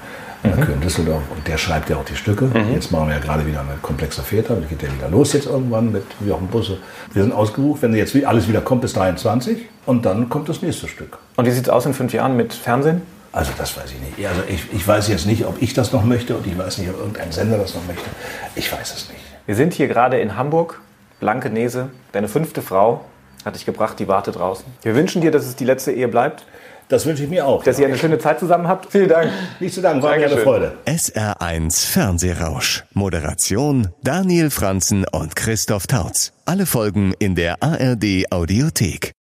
[0.44, 0.52] Mhm.
[0.52, 0.62] mhm.
[0.62, 2.50] Köln Düsseldorf und der schreibt ja auch die Stücke.
[2.74, 5.48] Jetzt machen wir ja gerade wieder eine komplexe Väter, das geht ja wieder los jetzt
[5.48, 6.78] irgendwann mit Jochen Busse.
[7.14, 10.88] Wir sind ausgebucht, wenn jetzt alles wieder kommt bis 23 und dann kommt das nächste
[10.88, 11.18] Stück.
[11.36, 13.02] Und wie sieht es aus in fünf Jahren mit Fernsehen?
[13.32, 14.28] Also das weiß ich nicht.
[14.28, 16.90] Also ich, ich weiß jetzt nicht, ob ich das noch möchte und ich weiß nicht,
[16.90, 18.10] ob irgendein Sender das noch möchte.
[18.56, 19.22] Ich weiß es nicht.
[19.46, 20.82] Wir sind hier gerade in Hamburg.
[21.20, 23.02] Blankenese, deine fünfte Frau,
[23.46, 24.66] hat dich gebracht, die wartet draußen.
[24.82, 26.46] Wir wünschen dir, dass es die letzte Ehe bleibt,
[26.90, 27.64] Das wünsche ich mir auch.
[27.64, 28.92] dass ihr eine schöne Zeit zusammen habt.
[28.92, 29.32] Vielen Dank.
[29.60, 30.38] Nicht zu danken, war mir eine.
[30.38, 30.74] Freude.
[30.86, 32.84] SR1 Fernsehrausch.
[32.94, 36.34] Moderation Daniel Franzen und Christoph Tautz.
[36.46, 39.14] Alle Folgen in der ARD Audiothek.